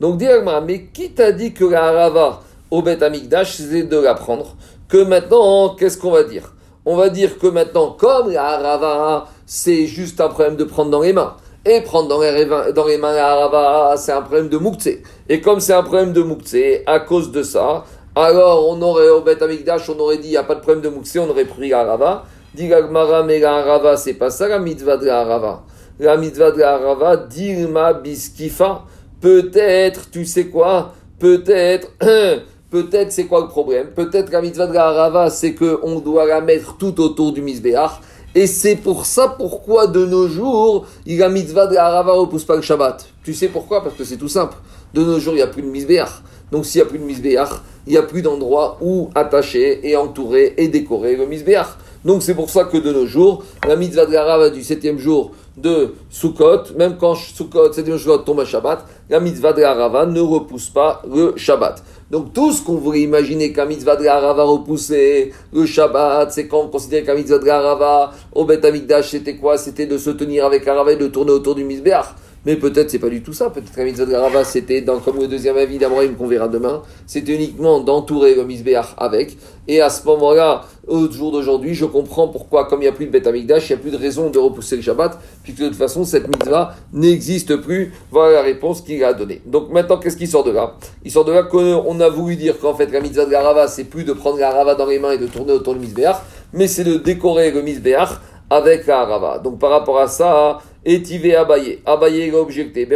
Donc, 0.00 0.16
dis 0.16 0.26
mais 0.66 0.86
qui 0.86 1.10
t'a 1.10 1.32
dit 1.32 1.52
que 1.52 1.64
la 1.64 1.84
Arava 1.84 2.40
au 2.70 2.82
Bet 2.82 3.02
Amikdash, 3.02 3.56
c'est 3.56 3.82
de 3.82 3.98
la 3.98 4.14
prendre? 4.14 4.56
Que 4.88 5.04
maintenant, 5.04 5.74
qu'est-ce 5.74 5.98
qu'on 5.98 6.10
va 6.10 6.24
dire? 6.24 6.54
On 6.84 6.96
va 6.96 7.10
dire 7.10 7.38
que 7.38 7.46
maintenant, 7.46 7.90
comme 7.92 8.30
la 8.30 8.44
Arava, 8.44 9.28
c'est 9.44 9.86
juste 9.86 10.20
un 10.20 10.28
problème 10.28 10.56
de 10.56 10.64
prendre 10.64 10.90
dans 10.90 11.02
les 11.02 11.12
mains 11.12 11.36
et 11.64 11.80
prendre 11.82 12.08
dans 12.08 12.20
les, 12.20 12.98
mains 12.98 13.14
la 13.14 13.32
Arava, 13.32 13.96
c'est 13.96 14.12
un 14.12 14.22
problème 14.22 14.48
de 14.48 14.56
Moukse. 14.56 14.88
Et 15.28 15.40
comme 15.40 15.60
c'est 15.60 15.74
un 15.74 15.82
problème 15.82 16.12
de 16.12 16.22
Moukse, 16.22 16.56
à 16.86 17.00
cause 17.00 17.30
de 17.30 17.42
ça, 17.42 17.84
alors 18.14 18.68
on 18.68 18.80
aurait, 18.82 19.10
au 19.10 19.20
Bet 19.20 19.42
Amikdash, 19.42 19.88
on 19.90 19.98
aurait 19.98 20.18
dit, 20.18 20.28
il 20.28 20.32
n'y 20.32 20.36
a 20.36 20.42
pas 20.42 20.54
de 20.54 20.60
problème 20.60 20.82
de 20.82 20.88
Moukse, 20.88 21.16
on 21.16 21.28
aurait 21.28 21.44
pris 21.44 21.68
la 21.68 21.80
Arava. 21.80 22.24
Dit 22.54 22.66
Gagmara, 22.66 23.22
mais 23.22 23.38
la 23.38 23.56
Arava, 23.56 23.96
c'est 23.96 24.14
pas 24.14 24.30
ça 24.30 24.48
la 24.48 24.58
mitzvah 24.58 24.96
de 24.96 25.06
la 25.06 25.20
Arava. 25.20 25.62
La 25.98 26.16
mitzvah 26.16 26.50
de 26.50 26.58
la 26.58 26.74
Arava, 26.74 27.16
Dilma 27.16 27.92
Biskifa. 27.92 28.84
Peut-être, 29.20 30.10
tu 30.10 30.24
sais 30.24 30.46
quoi 30.46 30.94
Peut-être, 31.18 31.88
peut-être 32.70 33.12
c'est 33.12 33.26
quoi 33.26 33.42
le 33.42 33.48
problème? 33.48 33.88
Peut-être 33.94 34.32
la 34.32 34.40
mitzvah 34.40 34.66
de 34.66 34.72
la 34.72 34.86
Arava, 34.86 35.30
c'est 35.30 35.54
qu'on 35.54 36.00
doit 36.00 36.24
la 36.24 36.40
mettre 36.40 36.78
tout 36.78 36.98
autour 37.00 37.32
du 37.32 37.42
Misbéach. 37.42 38.00
Et 38.34 38.46
c'est 38.46 38.76
pour 38.76 39.06
ça 39.06 39.34
pourquoi 39.36 39.88
de 39.88 40.06
nos 40.06 40.28
jours, 40.28 40.86
il 41.04 41.20
a 41.22 41.28
mitzvah 41.28 41.66
de 41.66 41.76
Harava 41.76 42.12
repousse 42.12 42.44
pas 42.44 42.54
le 42.54 42.62
Shabbat. 42.62 43.08
Tu 43.24 43.34
sais 43.34 43.48
pourquoi? 43.48 43.82
Parce 43.82 43.96
que 43.96 44.04
c'est 44.04 44.18
tout 44.18 44.28
simple. 44.28 44.56
De 44.94 45.02
nos 45.02 45.18
jours, 45.18 45.32
il 45.32 45.38
n'y 45.38 45.42
a 45.42 45.48
plus 45.48 45.62
de 45.62 45.66
misbéach. 45.66 46.22
Donc 46.52 46.64
s'il 46.64 46.80
n'y 46.80 46.86
a 46.86 46.90
plus 46.90 47.00
de 47.00 47.04
misbéach, 47.04 47.50
il 47.88 47.92
n'y 47.92 47.98
a 47.98 48.02
plus 48.04 48.22
d'endroit 48.22 48.78
où 48.80 49.10
attacher 49.16 49.80
et 49.88 49.96
entourer 49.96 50.54
et 50.58 50.68
décorer 50.68 51.16
le 51.16 51.26
misbéach. 51.26 51.76
Donc 52.04 52.22
c'est 52.22 52.34
pour 52.34 52.50
ça 52.50 52.64
que 52.64 52.76
de 52.76 52.92
nos 52.92 53.06
jours, 53.06 53.42
la 53.66 53.74
mitzvah 53.74 54.06
de 54.06 54.14
Harava 54.14 54.50
du 54.50 54.62
septième 54.62 54.98
jour 54.98 55.32
de 55.56 55.94
Sukkot, 56.08 56.74
même 56.76 56.96
quand 56.98 57.14
Sukkot, 57.14 57.72
septième 57.72 57.96
jour 57.96 58.24
tombe 58.24 58.40
à 58.40 58.44
Shabbat, 58.44 58.84
la 59.08 59.20
mitzvah 59.20 59.52
de 59.52 59.62
ne 60.10 60.20
repousse 60.20 60.70
pas 60.70 61.02
le 61.10 61.34
Shabbat. 61.36 61.82
Donc 62.10 62.32
tout 62.32 62.52
ce 62.52 62.62
qu'on 62.62 62.74
voulait 62.74 63.02
imaginer 63.02 63.52
qu'un 63.52 63.66
mitzvah 63.66 63.96
de 63.96 64.06
repoussait, 64.08 65.32
le 65.52 65.66
Shabbat, 65.66 66.32
c'est 66.32 66.48
quand 66.48 66.62
on 66.62 66.68
considérait 66.68 67.04
qu'un 67.04 67.14
mitzvah 67.14 67.38
de 67.38 68.10
au 68.34 68.44
Bet 68.44 68.64
Amikdash, 68.66 69.10
c'était 69.10 69.36
quoi? 69.36 69.58
C'était 69.58 69.86
de 69.86 69.96
se 69.98 70.10
tenir 70.10 70.44
avec 70.46 70.66
Harava 70.66 70.92
et 70.92 70.96
de 70.96 71.06
tourner 71.06 71.32
autour 71.32 71.54
du 71.54 71.64
Mizbeach. 71.64 72.06
Mais 72.46 72.56
peut-être 72.56 72.90
c'est 72.90 72.98
pas 72.98 73.08
du 73.08 73.22
tout 73.22 73.32
ça. 73.32 73.50
Peut-être 73.50 73.72
que 73.72 73.78
la 73.78 73.84
mitzvah 73.84 74.06
de 74.06 74.12
Garava, 74.12 74.44
c'était 74.44 74.84
comme 75.04 75.18
le 75.18 75.28
deuxième 75.28 75.56
avis 75.56 75.78
d'Abraham 75.78 76.14
qu'on 76.14 76.26
verra 76.26 76.48
demain, 76.48 76.82
c'était 77.06 77.34
uniquement 77.34 77.80
d'entourer 77.80 78.34
le 78.34 78.44
misbéach 78.44 78.94
avec. 78.96 79.36
Et 79.68 79.80
à 79.80 79.90
ce 79.90 80.04
moment-là, 80.06 80.62
au 80.88 81.10
jour 81.10 81.32
d'aujourd'hui, 81.32 81.74
je 81.74 81.84
comprends 81.84 82.28
pourquoi, 82.28 82.66
comme 82.66 82.80
il 82.80 82.84
n'y 82.84 82.88
a 82.88 82.92
plus 82.92 83.06
de 83.06 83.10
Beth 83.10 83.26
Amikdash, 83.26 83.68
il 83.68 83.74
n'y 83.74 83.78
a 83.78 83.82
plus 83.82 83.90
de 83.90 83.96
raison 83.96 84.30
de 84.30 84.38
repousser 84.38 84.76
le 84.76 84.82
Shabbat, 84.82 85.18
puisque 85.42 85.60
de 85.60 85.68
toute 85.68 85.76
façon, 85.76 86.04
cette 86.04 86.28
mitzvah 86.28 86.74
n'existe 86.92 87.56
plus. 87.56 87.92
Voilà 88.10 88.36
la 88.36 88.42
réponse 88.42 88.80
qu'il 88.80 89.04
a 89.04 89.12
donnée. 89.12 89.42
Donc 89.46 89.70
maintenant, 89.70 89.98
qu'est-ce 89.98 90.16
qui 90.16 90.26
sort 90.26 90.44
de 90.44 90.50
là? 90.50 90.76
Il 91.04 91.10
sort 91.10 91.24
de 91.24 91.32
là 91.32 91.42
qu'on 91.42 92.00
a 92.00 92.08
voulu 92.08 92.36
dire 92.36 92.58
qu'en 92.58 92.74
fait, 92.74 92.90
la 92.90 93.00
mitzvah 93.00 93.26
de 93.26 93.30
Garava, 93.30 93.68
c'est 93.68 93.84
plus 93.84 94.04
de 94.04 94.12
prendre 94.12 94.38
la 94.38 94.48
Garava 94.48 94.74
dans 94.74 94.86
les 94.86 94.98
mains 94.98 95.12
et 95.12 95.18
de 95.18 95.26
tourner 95.26 95.52
autour 95.52 95.74
du 95.74 95.80
misbéach, 95.80 96.16
mais 96.52 96.66
c'est 96.66 96.84
de 96.84 96.96
décorer 96.96 97.50
le 97.50 97.62
misbéach 97.62 98.20
avec 98.48 98.86
la 98.86 99.00
Harava. 99.00 99.38
Donc 99.38 99.60
par 99.60 99.70
rapport 99.70 100.00
à 100.00 100.08
ça, 100.08 100.58
Etive 100.84 101.34
Abaye. 101.36 101.80
Abaye 101.84 102.28
il 102.28 102.34
a 102.34 102.38
objecté. 102.38 102.88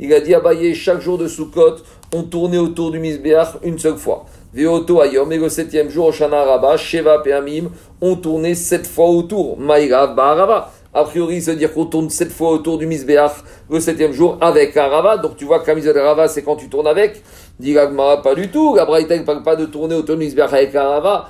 Il 0.00 0.14
a 0.14 0.20
dit 0.20 0.34
Abaye, 0.34 0.74
chaque 0.74 1.00
jour 1.00 1.18
de 1.18 1.26
Sukkot, 1.26 1.76
on 2.14 2.22
tournait 2.24 2.58
autour 2.58 2.90
du 2.90 2.98
Misbeach 2.98 3.56
une 3.62 3.78
seule 3.78 3.96
fois. 3.96 4.26
Veoto 4.52 5.00
Ayom, 5.00 5.30
et 5.32 5.38
le 5.38 5.48
septième 5.48 5.90
jour, 5.90 6.06
Oshana 6.06 6.42
Rabba, 6.44 6.76
Sheva 6.76 7.20
Peamim, 7.20 7.70
on 8.00 8.16
tournait 8.16 8.54
sept 8.54 8.86
fois 8.86 9.08
autour. 9.08 9.58
Maïrav 9.58 10.14
Ba'arava. 10.14 10.70
A 10.94 11.04
priori, 11.04 11.42
ça 11.42 11.52
veut 11.52 11.58
dire 11.58 11.72
qu'on 11.72 11.84
tourne 11.84 12.08
sept 12.08 12.32
fois 12.32 12.50
autour 12.50 12.78
du 12.78 12.86
Misbeach 12.86 13.44
le 13.70 13.78
septième 13.78 14.12
jour 14.12 14.38
avec 14.40 14.76
Arava. 14.76 15.18
Donc 15.18 15.36
tu 15.36 15.44
vois 15.44 15.60
que 15.60 15.98
Rava, 15.98 16.28
c'est 16.28 16.42
quand 16.42 16.56
tu 16.56 16.68
tournes 16.68 16.86
avec. 16.86 17.22
Dit 17.60 17.74
pas 17.74 18.34
du 18.34 18.48
tout. 18.50 18.74
La 18.74 18.84
ne 18.84 19.22
parle 19.22 19.42
pas 19.42 19.56
de 19.56 19.66
tourner 19.66 19.94
autour 19.94 20.16
du 20.16 20.24
Misbeach 20.24 20.52
avec 20.52 20.74
Arava 20.74 21.28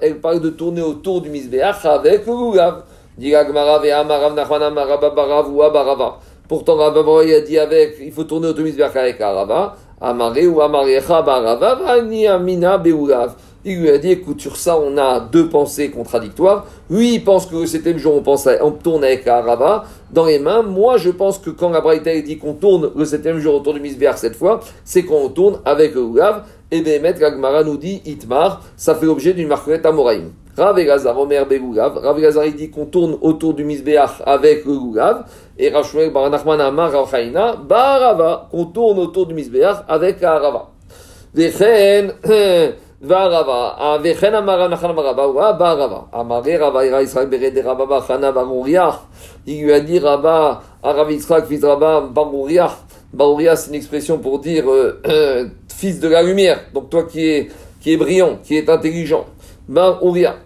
elle 0.00 0.20
parle 0.20 0.40
de 0.40 0.50
tourner 0.50 0.82
autour 0.82 1.22
du 1.22 1.30
Misbeach 1.30 1.84
avec 1.84 2.26
le 2.26 2.32
Gulav. 2.36 2.82
Pourtant, 6.48 6.76
Rabba 6.76 7.00
a 7.00 7.40
dit 7.40 7.58
avec, 7.58 7.96
il 8.02 8.12
faut 8.12 8.24
tourner 8.24 8.48
autour 8.48 8.64
du 8.64 8.70
Misbeach 8.70 8.96
avec 8.96 9.20
Arava. 9.20 9.76
Amare 10.00 10.46
ou 10.46 10.60
Amarecha 10.62 11.20
Barava, 11.22 11.74
Vani 11.74 12.26
Amina 12.26 12.78
Beulav. 12.78 13.34
Il 13.62 13.80
lui 13.80 13.90
a 13.90 13.98
dit, 13.98 14.12
écoute, 14.12 14.40
sur 14.40 14.56
ça, 14.56 14.78
on 14.78 14.96
a 14.96 15.20
deux 15.20 15.50
pensées 15.50 15.90
contradictoires. 15.90 16.64
Lui, 16.88 17.16
il 17.16 17.24
pense 17.24 17.44
que 17.44 17.56
le 17.56 17.66
septième 17.66 17.98
jour, 17.98 18.14
on, 18.14 18.22
pense 18.22 18.48
on 18.62 18.70
tourne 18.70 19.04
avec 19.04 19.26
Arava 19.26 19.84
dans 20.10 20.24
les 20.24 20.38
mains. 20.38 20.62
Moi, 20.62 20.96
je 20.96 21.10
pense 21.10 21.38
que 21.38 21.50
quand 21.50 21.68
la 21.68 21.82
Braïta 21.82 22.18
dit 22.22 22.38
qu'on 22.38 22.54
tourne 22.54 22.90
le 22.96 23.04
septième 23.04 23.38
jour 23.38 23.56
autour 23.56 23.74
du 23.74 23.80
Misbeach 23.80 24.16
cette 24.16 24.36
fois, 24.36 24.60
c'est 24.84 25.04
qu'on 25.04 25.28
tourne 25.28 25.60
avec 25.66 25.94
le. 25.94 26.10
Et 26.72 26.82
Behemet, 26.82 27.14
Gagmara 27.14 27.64
nous 27.64 27.76
dit 27.76 28.00
Itmar, 28.06 28.62
ça 28.76 28.94
fait 28.94 29.06
l'objet 29.06 29.32
d'une 29.32 29.48
marquette 29.48 29.84
Amoraïm. 29.84 30.30
Rav 30.56 30.78
Elazar, 30.78 31.18
Omer 31.18 31.44
Begougav. 31.44 31.98
Rav 31.98 32.16
Elazar, 32.16 32.44
il 32.44 32.54
dit 32.54 32.70
qu'on 32.70 32.86
tourne 32.86 33.18
autour 33.22 33.54
du 33.54 33.64
Misbeach 33.64 34.22
avec 34.24 34.64
le 34.64 34.74
Gougav. 34.74 35.24
Et 35.58 35.68
Rav 35.68 35.84
Shmuel 35.84 36.12
Baranachman 36.12 36.60
Amar 36.60 36.92
Rav 36.92 37.10
Chaina, 37.10 37.56
Barava, 37.56 38.48
qu'on 38.52 38.66
tourne 38.66 39.00
autour 39.00 39.26
du 39.26 39.34
Misbeach 39.34 39.78
avec 39.88 40.22
Arava. 40.22 40.68
Vechen, 41.34 42.12
Varava, 43.00 43.98
Vechen 43.98 44.34
Amar 44.34 44.68
Nachan 44.68 44.92
Marava, 44.92 45.28
ou 45.28 45.32
Barava. 45.32 46.06
Amare 46.12 46.56
Rava 46.56 46.86
Ira 46.86 47.02
Israël 47.02 47.28
Bered 47.28 47.58
Rava 47.64 47.86
Bachana 47.86 48.30
Barouria. 48.30 48.92
Il 49.44 49.64
lui 49.64 49.72
a 49.72 49.80
dit 49.80 49.98
Rava, 49.98 50.62
Arav 50.84 51.10
Israël, 51.10 51.44
fils. 51.48 51.64
Barouria, 53.12 53.56
c'est 53.56 53.70
une 53.70 53.76
expression 53.76 54.18
pour 54.18 54.38
dire 54.38 54.70
euh, 54.70 55.00
euh, 55.06 55.48
fils 55.68 56.00
de 56.00 56.08
la 56.08 56.22
lumière, 56.22 56.60
donc 56.72 56.90
toi 56.90 57.04
qui 57.04 57.26
es, 57.26 57.48
qui 57.80 57.92
est 57.92 57.96
brillant, 57.96 58.38
qui 58.42 58.56
est 58.56 58.68
intelligent. 58.68 59.26
Uria, 59.68 60.36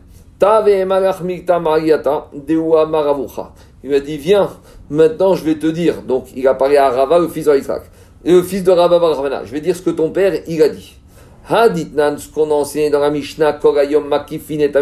il 3.85 3.89
lui 3.89 3.97
a 3.97 4.01
dit, 4.01 4.17
viens, 4.19 4.51
maintenant 4.91 5.35
je 5.35 5.45
vais 5.45 5.55
te 5.55 5.67
dire. 5.67 6.03
Donc 6.03 6.27
il 6.35 6.47
a 6.49 6.55
parlé 6.55 6.77
à 6.77 6.91
Rava, 6.91 7.19
le 7.19 7.29
fils 7.29 7.49
d'Isaac. 7.49 7.83
Et 8.25 8.33
le 8.33 8.43
fils 8.43 8.65
de 8.65 8.71
Rava 8.71 8.99
Baravana. 8.99 9.45
Je 9.45 9.53
vais 9.53 9.61
dire 9.61 9.77
ce 9.77 9.83
que 9.83 9.91
ton 9.91 10.11
père, 10.11 10.41
il 10.47 10.63
a 10.63 10.69
dit. 10.69 10.97
Haditnan, 11.49 12.17
ce 12.19 12.29
qu'on 12.29 12.51
a 12.51 12.55
enseigné 12.55 12.91
dans 12.91 13.01
la 13.01 13.11
Mishnah, 13.11 13.53
Korayom 13.55 14.09
Makifin 14.09 14.59
et 14.61 14.73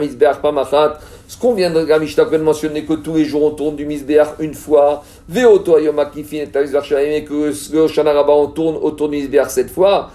ce 1.32 1.38
qu'on 1.38 1.54
vient 1.54 1.70
de 1.70 1.80
la 1.80 1.98
Mishnah, 1.98 2.26
qu'on 2.26 2.38
mentionner 2.40 2.84
que 2.84 2.92
tous 2.92 3.14
les 3.14 3.24
jours 3.24 3.42
on 3.44 3.52
tourne 3.52 3.74
du 3.74 3.86
Misbeach 3.86 4.34
une 4.38 4.52
fois, 4.52 5.02
Veoto 5.30 5.78
Ayom 5.78 5.96
Makifin 5.96 6.36
et 6.36 6.42
et 6.42 7.24
que 7.24 7.52
le 7.72 7.88
Shana 7.88 8.12
on 8.28 8.48
tourne 8.48 8.76
autour 8.76 9.08
du 9.08 9.16
Misbeach 9.16 9.48
cette 9.48 9.70
fois, 9.70 10.10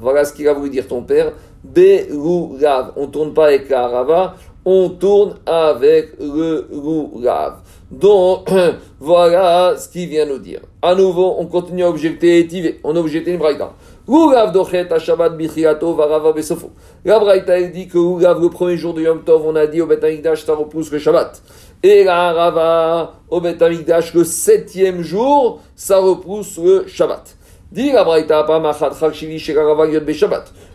voilà 0.00 0.24
ce 0.24 0.32
qu'il 0.32 0.48
a 0.48 0.52
voulu 0.52 0.70
dire 0.70 0.88
ton 0.88 1.02
père. 1.02 1.30
Beroulav. 1.62 2.94
On 2.96 3.02
ne 3.02 3.12
tourne 3.12 3.32
pas 3.32 3.46
avec 3.46 3.70
Arava, 3.70 4.34
on 4.64 4.88
tourne 4.88 5.36
avec 5.46 6.18
le 6.18 6.66
Roulav. 6.72 7.58
Donc, 7.90 8.50
voilà 9.00 9.76
ce 9.76 9.88
qu'il 9.88 10.08
vient 10.08 10.26
nous 10.26 10.38
dire. 10.38 10.60
À 10.82 10.94
nouveau, 10.96 11.36
on 11.38 11.46
continue 11.46 11.84
à 11.84 11.88
objecter 11.88 12.48
On 12.82 12.96
a 12.96 12.98
objecté 12.98 13.30
une 13.32 13.38
braïta. 13.38 13.72
Roulav 14.08 14.52
dochet 14.52 14.88
Shabbat 14.98 15.36
bichiato 15.36 15.94
varava 15.94 16.32
besofo. 16.32 16.70
La 17.04 17.18
braïta, 17.18 17.60
dit 17.62 17.86
que 17.86 17.98
Roulav, 17.98 18.40
le 18.40 18.48
premier 18.48 18.76
jour 18.76 18.94
de 18.94 19.02
Yom 19.02 19.22
Tov, 19.22 19.46
on 19.46 19.54
a 19.56 19.66
dit 19.66 19.80
au 19.80 19.86
Bet 19.86 20.00
ça 20.36 20.54
repousse 20.54 20.90
le 20.90 20.98
Shabbat. 20.98 21.42
Et 21.82 22.04
la 22.04 22.32
Rava, 22.32 23.14
au 23.30 23.40
Bet 23.40 23.56
le 23.60 24.24
septième 24.24 25.02
jour, 25.02 25.60
ça 25.76 25.98
repousse 25.98 26.58
le 26.58 26.86
Shabbat. 26.86 27.36
Dit 27.72 27.92
la 27.92 28.02
Braïta, 28.02 28.44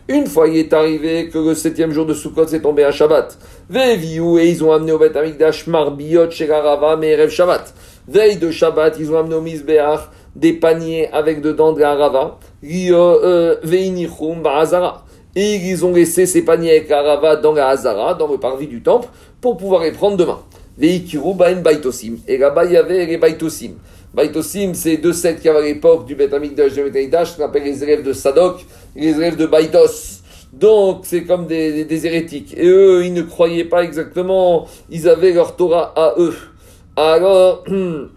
Une 0.08 0.26
fois 0.26 0.48
il 0.48 0.56
est 0.56 0.72
arrivé 0.72 1.28
que 1.28 1.38
le 1.38 1.54
septième 1.54 1.90
jour 1.90 2.06
de 2.06 2.14
Sukkot 2.14 2.46
s'est 2.46 2.62
tombé 2.62 2.84
à 2.84 2.90
Shabbat. 2.90 3.36
Veviou, 3.68 4.38
et 4.38 4.48
ils 4.48 4.64
ont 4.64 4.72
amené 4.72 4.92
au 4.92 4.98
Bet 4.98 5.16
Amigdash 5.16 5.66
Marbiot 5.66 6.30
chez 6.30 6.46
Rava, 6.46 6.96
mais 6.96 7.14
rêve 7.14 7.30
Shabbat. 7.30 7.74
Veille 8.08 8.36
de 8.36 8.50
Shabbat, 8.50 8.96
ils 8.98 9.12
ont 9.12 9.18
amené 9.18 9.34
au 9.34 9.42
Misbeach 9.42 10.08
des 10.36 10.52
paniers 10.52 11.08
avec 11.12 11.40
dedans 11.40 11.72
de 11.72 11.80
la 11.80 11.94
Rava. 11.94 12.38
Et 12.62 12.92
ils 15.54 15.84
ont 15.84 15.92
laissé 15.92 16.26
ces 16.26 16.42
paniers 16.42 16.70
avec 16.70 16.88
la 16.88 17.02
Rava 17.02 17.34
dans 17.36 17.52
la 17.52 17.68
Hazara, 17.68 18.14
dans 18.14 18.28
le 18.28 18.38
parvis 18.38 18.68
du 18.68 18.82
temple, 18.82 19.08
pour 19.40 19.56
pouvoir 19.56 19.82
les 19.82 19.92
prendre 19.92 20.16
demain. 20.16 20.38
Et 20.80 21.00
là-bas, 22.38 22.64
il 22.66 22.72
y 22.72 22.76
avait 22.76 23.06
les 23.06 23.16
Baitosim. 23.16 23.72
Baitosim, 24.12 24.74
c'est 24.74 24.98
deux 24.98 25.14
sectes 25.14 25.40
qui 25.40 25.48
avaient 25.48 25.58
à 25.58 25.62
l'époque 25.62 26.06
du 26.06 26.14
Beth 26.14 26.32
Amikdash 26.32 26.74
de 26.74 26.82
Beth 26.82 27.36
qu'on 27.36 27.44
appelle 27.44 27.64
les 27.64 27.82
élèves 27.82 28.02
de 28.02 28.12
Sadok 28.12 28.64
les 28.94 29.16
élèves 29.16 29.36
de 29.36 29.46
Baitos. 29.46 30.20
Donc, 30.52 31.00
c'est 31.02 31.24
comme 31.24 31.46
des, 31.46 31.84
des, 31.84 32.06
hérétiques. 32.06 32.54
Et 32.56 32.66
eux, 32.66 33.04
ils 33.04 33.12
ne 33.12 33.22
croyaient 33.22 33.64
pas 33.64 33.84
exactement, 33.84 34.66
ils 34.90 35.08
avaient 35.08 35.32
leur 35.32 35.56
Torah 35.56 35.92
à 35.96 36.14
eux. 36.18 36.34
Alors, 36.96 37.64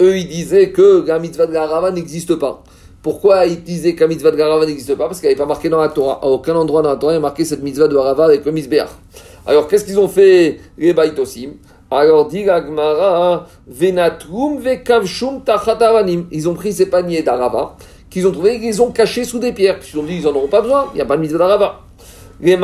eux, 0.00 0.16
ils 0.16 0.28
disaient 0.28 0.70
que 0.70 1.04
la 1.06 1.18
mitzvah 1.18 1.46
de 1.46 1.52
la 1.52 1.66
Rava 1.66 1.90
n'existe 1.90 2.34
pas. 2.36 2.62
Pourquoi 3.02 3.46
ils 3.46 3.62
disaient 3.62 3.94
que 3.94 4.00
la 4.00 4.08
mitzvah 4.08 4.30
de 4.30 4.36
la 4.36 4.48
Rava 4.48 4.64
n'existe 4.64 4.94
pas? 4.94 5.06
Parce 5.06 5.20
qu'elle 5.20 5.30
n'est 5.30 5.36
pas 5.36 5.46
marquée 5.46 5.68
dans 5.68 5.80
la 5.80 5.88
Torah. 5.88 6.24
Aucun 6.24 6.54
endroit 6.54 6.82
dans 6.82 6.90
la 6.90 6.96
Torah, 6.96 7.14
il 7.14 7.16
a 7.16 7.20
marqué 7.20 7.44
cette 7.44 7.62
mitzvah 7.62 7.88
de 7.88 7.96
Rava 7.96 8.24
avec 8.24 8.44
le 8.44 8.52
Misbeach. 8.52 8.88
Alors, 9.44 9.66
qu'est-ce 9.66 9.84
qu'ils 9.84 9.98
ont 9.98 10.08
fait, 10.08 10.60
les 10.78 10.92
Baitosim 10.92 11.54
Alors, 11.90 12.28
dit 12.28 12.44
Gmara, 12.44 13.48
Venatrum 13.66 14.58
vekavshum 14.58 15.42
tachatavanim. 15.42 16.26
Ils 16.30 16.48
ont 16.48 16.54
pris 16.54 16.72
ces 16.72 16.86
paniers 16.86 17.22
d'Arava, 17.22 17.76
qu'ils 18.08 18.26
ont 18.28 18.32
trouvé, 18.32 18.60
qu'ils 18.60 18.80
ont 18.80 18.92
cachés 18.92 19.24
sous 19.24 19.40
des 19.40 19.52
pierres. 19.52 19.80
Ils 19.92 19.98
ont 19.98 20.04
dit, 20.04 20.18
ils 20.18 20.22
n'en 20.22 20.30
auront 20.30 20.46
pas 20.46 20.60
besoin, 20.60 20.86
il 20.92 20.96
n'y 20.96 21.00
a 21.00 21.06
pas 21.06 21.16
de 21.16 21.22
mise 21.22 21.32
d'Arava. 21.32 21.80
Les 22.40 22.52
et 22.52 22.56
Le 22.56 22.58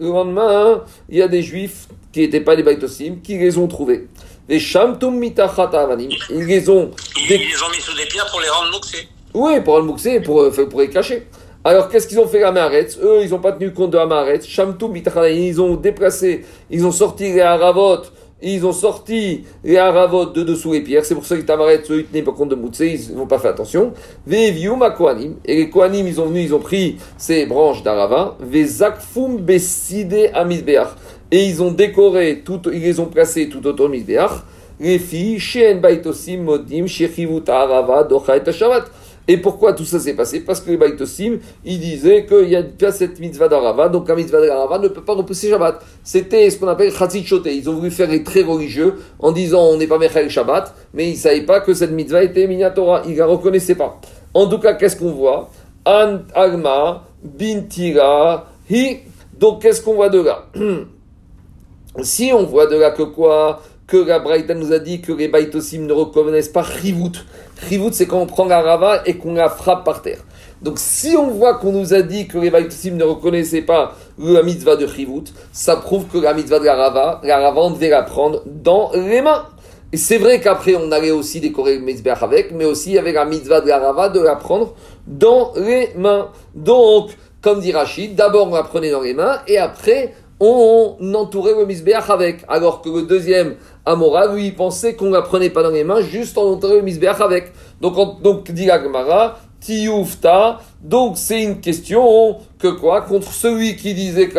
lendemain, 0.00 0.84
il 1.08 1.18
y 1.18 1.22
a 1.22 1.28
des 1.28 1.42
juifs 1.42 1.88
qui 2.12 2.20
n'étaient 2.20 2.40
pas 2.40 2.56
des 2.56 2.62
baitosim, 2.62 3.16
qui 3.22 3.38
les 3.38 3.58
ont 3.58 3.68
trouvés. 3.68 4.06
Les 4.48 4.58
shamtum 4.58 5.18
mitachatavanim. 5.18 6.08
Ils 6.30 6.44
les 6.46 6.68
ont. 6.70 6.90
Ils 7.16 7.28
les 7.28 7.36
ont 7.36 7.70
mis 7.70 7.80
sous 7.80 7.96
des 7.96 8.06
pierres 8.06 8.28
pour 8.30 8.40
les 8.40 8.48
rendre 8.48 8.72
mouxés. 8.72 9.08
Oui, 9.34 9.60
pour 9.60 9.76
le 9.76 9.84
mouxer, 9.84 10.20
pour, 10.20 10.40
euh, 10.40 10.50
pour 10.50 10.80
les 10.80 10.88
cacher. 10.88 11.26
Alors, 11.64 11.88
qu'est-ce 11.88 12.06
qu'ils 12.08 12.18
ont 12.18 12.26
fait 12.26 12.42
à 12.42 12.50
Maharetz? 12.50 12.98
Eux, 13.02 13.20
ils 13.22 13.30
n'ont 13.30 13.40
pas 13.40 13.52
tenu 13.52 13.72
compte 13.74 13.90
de 13.90 13.98
Amaretz. 13.98 14.46
Shamtum 14.46 14.96
ils 14.96 15.60
ont 15.60 15.74
déplacé, 15.74 16.46
ils 16.70 16.86
ont 16.86 16.92
sorti 16.92 17.32
les 17.32 17.40
Haravot, 17.40 18.04
ils 18.40 18.64
ont 18.64 18.72
sorti 18.72 19.44
les 19.64 19.76
Haravot 19.76 20.26
de 20.26 20.44
dessous 20.44 20.72
les 20.72 20.80
pierres. 20.80 21.04
C'est 21.04 21.14
pour 21.14 21.26
ça 21.26 21.36
que 21.36 21.52
Amaretz, 21.52 21.90
eux, 21.90 21.98
ils 21.98 22.04
tenaient 22.06 22.22
pas 22.22 22.32
compte 22.32 22.48
de 22.48 22.54
Moutse, 22.54 22.80
ils 22.80 23.14
n'ont 23.14 23.26
pas 23.26 23.38
fait 23.38 23.48
attention. 23.48 23.92
Vevium 24.26 24.80
Kohanim. 24.96 25.34
Et 25.44 25.56
les 25.56 25.68
Kohanim, 25.68 26.06
ils 26.06 26.20
ont 26.20 26.26
venu, 26.26 26.40
ils 26.40 26.54
ont 26.54 26.60
pris 26.60 26.96
ces 27.18 27.44
branches 27.44 27.82
d'Arava. 27.82 28.36
Vezakfum 28.40 29.38
Beside 29.38 30.30
Amisbeach. 30.32 30.88
Et 31.30 31.44
ils 31.44 31.62
ont 31.62 31.72
décoré, 31.72 32.42
tout, 32.44 32.62
ils 32.72 32.80
les 32.80 33.00
ont 33.00 33.06
placés 33.06 33.48
tout 33.48 33.66
autour 33.66 33.88
de 33.88 33.92
Misbeach. 33.92 34.30
Les 34.80 34.98
filles, 34.98 35.40
Baitosim 35.80 36.38
Modim, 36.38 36.86
Arava, 37.46 38.04
Docha 38.04 38.36
et. 38.36 38.40
Et 39.30 39.36
pourquoi 39.36 39.74
tout 39.74 39.84
ça 39.84 40.00
s'est 40.00 40.14
passé? 40.14 40.40
Parce 40.40 40.62
que 40.62 40.70
les 40.70 40.78
Baitosim, 40.78 41.38
ils 41.62 41.78
disaient 41.78 42.24
qu'il 42.24 42.48
y 42.48 42.56
a 42.56 42.62
pas 42.62 42.92
cette 42.92 43.20
mitzvah 43.20 43.46
d'Arava, 43.46 43.90
donc 43.90 44.08
la 44.08 44.14
mitzvah 44.14 44.40
d'Arava 44.40 44.78
ne 44.78 44.88
peut 44.88 45.02
pas 45.02 45.12
repousser 45.12 45.50
Shabbat. 45.50 45.84
C'était 46.02 46.48
ce 46.48 46.58
qu'on 46.58 46.68
appelle 46.68 46.90
Chatzit. 46.90 47.26
Ils 47.44 47.68
ont 47.68 47.74
voulu 47.74 47.90
faire 47.90 48.08
les 48.08 48.24
très 48.24 48.42
religieux 48.42 48.94
en 49.18 49.30
disant 49.30 49.64
on 49.64 49.76
n'est 49.76 49.86
pas 49.86 49.98
Mechel 49.98 50.30
Shabbat, 50.30 50.74
mais 50.94 51.08
ils 51.08 51.12
ne 51.12 51.18
savaient 51.18 51.42
pas 51.42 51.60
que 51.60 51.74
cette 51.74 51.90
mitzvah 51.90 52.22
était 52.22 52.46
Minatora. 52.46 53.02
Ils 53.04 53.12
ne 53.12 53.18
la 53.18 53.26
reconnaissaient 53.26 53.74
pas. 53.74 54.00
En 54.32 54.46
tout 54.48 54.60
cas, 54.60 54.72
qu'est-ce 54.72 54.96
qu'on 54.96 55.12
voit? 55.12 55.50
An 55.84 56.20
Agma, 56.34 57.04
Bintira, 57.22 58.46
Hi, 58.70 59.00
Donc, 59.38 59.60
qu'est-ce 59.60 59.82
qu'on 59.82 59.94
voit 59.94 60.08
de 60.08 60.20
là? 60.20 60.46
Si 62.02 62.32
on 62.32 62.44
voit 62.44 62.66
de 62.66 62.76
là 62.76 62.90
que 62.90 63.02
quoi 63.02 63.60
Que 63.86 63.96
la 63.96 64.18
Braïta 64.18 64.54
nous 64.54 64.72
a 64.72 64.78
dit 64.78 65.00
que 65.00 65.12
les 65.12 65.28
Baitosim 65.28 65.86
ne 65.86 65.92
reconnaissent 65.92 66.48
pas 66.48 66.62
Rivout. 66.62 67.12
Rivout, 67.68 67.92
c'est 67.92 68.06
quand 68.06 68.20
on 68.20 68.26
prend 68.26 68.44
la 68.44 68.60
rava 68.60 69.02
et 69.06 69.16
qu'on 69.16 69.34
la 69.34 69.48
frappe 69.48 69.84
par 69.84 70.02
terre. 70.02 70.20
Donc, 70.62 70.78
si 70.78 71.16
on 71.16 71.28
voit 71.28 71.54
qu'on 71.54 71.72
nous 71.72 71.94
a 71.94 72.02
dit 72.02 72.28
que 72.28 72.38
les 72.38 72.50
Baitosim 72.50 72.92
ne 72.92 73.04
reconnaissaient 73.04 73.62
pas 73.62 73.94
la 74.18 74.42
mitzvah 74.42 74.76
de 74.76 74.84
Rivout, 74.84 75.24
ça 75.52 75.76
prouve 75.76 76.06
que 76.06 76.18
la 76.18 76.34
mitzvah 76.34 76.58
de 76.58 76.66
la 76.66 76.76
rava, 76.76 77.20
la 77.24 77.38
rava, 77.38 77.60
on 77.62 77.70
devait 77.70 77.88
la 77.88 78.02
prendre 78.02 78.42
dans 78.46 78.90
les 78.94 79.22
mains. 79.22 79.46
Et 79.92 79.96
c'est 79.96 80.18
vrai 80.18 80.40
qu'après, 80.40 80.76
on 80.76 80.92
allait 80.92 81.10
aussi 81.10 81.40
décorer 81.40 81.76
le 81.76 81.80
mitzvah 81.80 82.12
avec, 82.12 82.52
mais 82.52 82.66
aussi 82.66 82.98
avec 82.98 83.14
la 83.14 83.24
mitzvah 83.24 83.60
de 83.60 83.68
la 83.68 83.78
rava 83.78 84.10
de 84.10 84.20
la 84.20 84.36
prendre 84.36 84.74
dans 85.06 85.52
les 85.56 85.90
mains. 85.96 86.28
Donc, 86.54 87.10
comme 87.40 87.60
dit 87.60 87.72
Rachid, 87.72 88.14
d'abord 88.14 88.48
on 88.50 88.54
la 88.54 88.64
prenait 88.64 88.90
dans 88.90 89.00
les 89.00 89.14
mains 89.14 89.40
et 89.46 89.58
après 89.58 90.12
on 90.40 90.96
entourait 91.14 91.54
le 91.54 91.66
misbéach 91.66 92.10
avec. 92.10 92.44
Alors 92.48 92.80
que 92.80 92.88
le 92.88 93.02
deuxième 93.02 93.56
Amora, 93.84 94.26
lui, 94.32 94.46
il 94.46 94.54
pensait 94.54 94.94
qu'on 94.94 95.10
la 95.10 95.22
prenait 95.22 95.50
pas 95.50 95.62
dans 95.62 95.70
les 95.70 95.84
mains, 95.84 96.00
juste 96.00 96.38
en 96.38 96.52
entourant 96.52 96.74
le 96.74 96.82
misbéach 96.82 97.20
avec. 97.20 97.52
Donc, 97.80 98.22
donc 98.22 98.50
dit 98.50 98.70
Agmara, 98.70 99.38
Tioufta, 99.60 100.60
donc 100.80 101.16
c'est 101.16 101.42
une 101.42 101.60
question 101.60 102.36
que 102.60 102.68
quoi? 102.68 103.00
Contre 103.00 103.32
celui 103.32 103.74
qui 103.74 103.92
disait 103.92 104.28
que 104.28 104.38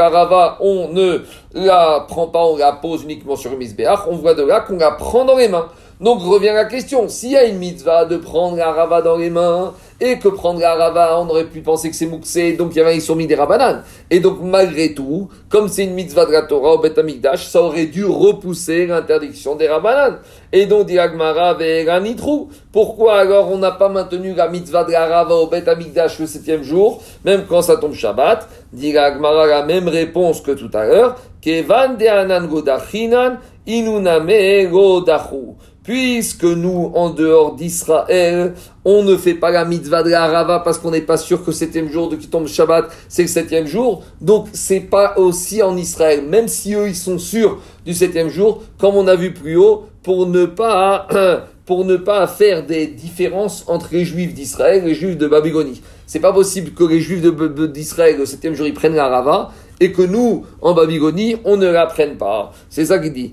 on 0.62 0.94
ne 0.94 1.20
la 1.54 2.06
prend 2.08 2.28
pas, 2.28 2.46
on 2.46 2.56
la 2.56 2.72
pose 2.72 3.04
uniquement 3.04 3.36
sur 3.36 3.52
le 3.52 3.58
misbéach, 3.58 4.08
on 4.10 4.16
voit 4.16 4.34
de 4.34 4.44
là 4.44 4.62
qu'on 4.62 4.78
la 4.78 4.92
prend 4.92 5.26
dans 5.26 5.36
les 5.36 5.50
mains. 5.50 5.68
Donc 6.00 6.22
revient 6.22 6.54
la 6.54 6.64
question, 6.64 7.10
s'il 7.10 7.32
y 7.32 7.38
a 7.38 7.44
une 7.44 7.58
mitzvah 7.58 8.06
de 8.06 8.16
prendre 8.16 8.56
la 8.56 8.72
rava 8.72 9.02
dans 9.02 9.18
les 9.18 9.30
mains, 9.30 9.74
et 10.02 10.18
que 10.18 10.30
prendre 10.30 10.60
la 10.60 10.76
rava, 10.76 11.20
on 11.20 11.30
aurait 11.30 11.46
pu 11.46 11.62
penser 11.62 11.90
que 11.90 11.96
c'est 11.96 12.06
mouxé, 12.06 12.54
donc 12.54 12.72
il 12.74 12.78
y 12.78 12.82
avait 12.82 12.96
ils 12.96 13.02
sont 13.02 13.16
mis 13.16 13.28
des 13.28 13.36
rabananes. 13.36 13.84
Et 14.10 14.20
donc 14.20 14.38
malgré 14.42 14.94
tout, 14.94 15.30
comme 15.50 15.68
c'est 15.68 15.84
une 15.84 15.94
mitzvah 15.94 16.26
de 16.26 16.32
la 16.32 16.44
Torah 16.44 16.74
au 16.74 16.78
Bet 16.80 16.94
ça 17.36 17.62
aurait 17.62 17.86
dû 17.86 18.06
repousser 18.06 18.88
l'interdiction 18.88 19.56
des 19.56 19.68
rabananes. 19.68 20.20
Et 20.52 20.66
donc 20.66 20.86
dit 20.88 20.98
Agmara 20.98 21.58
nitrou. 22.00 22.50
Pourquoi 22.72 23.20
alors 23.20 23.52
on 23.52 23.58
n'a 23.58 23.72
pas 23.72 23.90
maintenu 23.90 24.34
la 24.34 24.48
mitzvah 24.48 24.84
de 24.84 24.92
la 24.92 25.06
rava 25.06 25.36
au 25.36 25.48
Bet 25.48 25.64
le 25.66 26.26
septième 26.26 26.64
jour, 26.64 27.04
même 27.26 27.46
quand 27.48 27.62
ça 27.62 27.78
tombe 27.78 27.94
Shabbat? 27.94 28.48
Dit 28.72 28.98
Agmara 28.98 29.48
la 29.48 29.64
même 29.64 29.88
réponse 29.88 30.42
que 30.42 30.52
tout 30.52 30.72
à 30.74 30.86
l'heure. 30.86 31.16
Kevan 31.42 31.96
de 31.98 32.06
anan 32.06 32.48
godachinan 32.48 33.40
inuname 33.66 34.70
godachu 34.70 35.56
puisque 35.84 36.44
nous, 36.44 36.92
en 36.94 37.10
dehors 37.10 37.56
d'Israël, 37.56 38.54
on 38.86 39.04
ne 39.04 39.16
fait 39.16 39.34
pas 39.34 39.52
la 39.52 39.66
mitzvah 39.66 40.04
de 40.04 40.10
la 40.10 40.28
Rava 40.28 40.60
parce 40.60 40.78
qu'on 40.78 40.92
n'est 40.92 41.02
pas 41.02 41.18
sûr 41.18 41.42
que 41.42 41.48
le 41.48 41.56
septième 41.56 41.90
jour 41.90 42.10
de 42.10 42.16
qui 42.16 42.28
tombe 42.28 42.48
Shabbat, 42.48 42.92
c'est 43.08 43.24
le 43.24 43.28
septième 43.28 43.66
jour. 43.66 44.04
Donc, 44.22 44.48
c'est 44.54 44.82
pas 44.82 45.18
aussi 45.18 45.62
en 45.62 45.78
Israël. 45.78 46.24
Même 46.28 46.48
si 46.48 46.74
eux, 46.74 46.88
ils 46.88 46.96
sont 46.96 47.18
sûrs 47.18 47.60
du 47.86 47.94
septième 47.94 48.30
jour, 48.30 48.64
comme 48.78 48.96
on 48.96 49.08
a 49.08 49.16
vu 49.16 49.34
plus 49.34 49.58
haut, 49.58 49.86
pour 50.04 50.28
ne 50.28 50.46
pas, 50.46 51.08
pour 51.66 51.86
ne 51.86 51.98
pas 51.98 52.28
faire 52.28 52.66
des 52.66 52.88
différences 52.88 53.64
entre 53.68 53.90
les 53.92 54.06
juifs 54.06 54.34
d'Israël 54.34 54.84
et 54.84 54.88
les 54.88 54.96
juifs 54.96 55.18
de 55.18 55.28
Babylonie. 55.28 55.82
C'est 56.08 56.20
pas 56.20 56.34
possible 56.34 56.72
que 56.72 56.84
les 56.84 57.00
juifs 57.00 57.22
d'Israël, 57.22 58.18
le 58.18 58.26
septième 58.26 58.56
jour, 58.56 58.66
ils 58.66 58.74
prennent 58.74 58.96
la 58.96 59.08
Rava 59.08 59.52
et 59.80 59.92
que 59.92 60.02
nous, 60.02 60.46
en 60.62 60.74
Babylonie, 60.74 61.38
on 61.46 61.58
ne 61.58 61.68
l'apprenne 61.68 62.18
pas. 62.18 62.52
C'est 62.70 62.86
ça 62.86 63.00
qu'il 63.00 63.14
dit. 63.14 63.32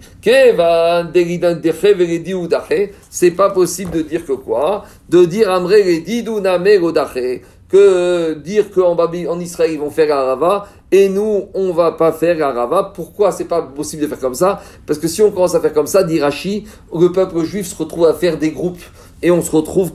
C'est 3.10 3.30
pas 3.32 3.50
possible 3.50 3.90
de 3.90 4.02
dire 4.02 4.24
que 4.24 4.32
quoi? 4.32 4.84
De 5.08 5.24
dire 5.24 5.48
que 7.68 8.34
dire 8.34 8.70
qu'en 8.70 8.96
en 8.96 9.40
Israël 9.40 9.72
ils 9.72 9.78
vont 9.78 9.90
faire 9.90 10.06
la 10.08 10.22
rava 10.22 10.68
et 10.92 11.08
nous 11.08 11.48
on 11.54 11.72
va 11.72 11.92
pas 11.92 12.12
faire 12.12 12.36
la 12.36 12.52
rava. 12.52 12.92
Pourquoi 12.94 13.32
c'est 13.32 13.44
pas 13.44 13.62
possible 13.62 14.02
de 14.02 14.08
faire 14.08 14.20
comme 14.20 14.34
ça? 14.34 14.60
Parce 14.86 14.98
que 14.98 15.08
si 15.08 15.22
on 15.22 15.30
commence 15.30 15.54
à 15.54 15.60
faire 15.60 15.72
comme 15.72 15.86
ça, 15.86 16.02
dit 16.02 16.20
Rashi, 16.20 16.66
le 16.94 17.10
peuple 17.12 17.44
juif 17.44 17.66
se 17.66 17.76
retrouve 17.76 18.06
à 18.06 18.14
faire 18.14 18.38
des 18.38 18.50
groupes 18.50 18.82
et 19.22 19.30
on 19.30 19.40
se 19.42 19.50
retrouve 19.50 19.92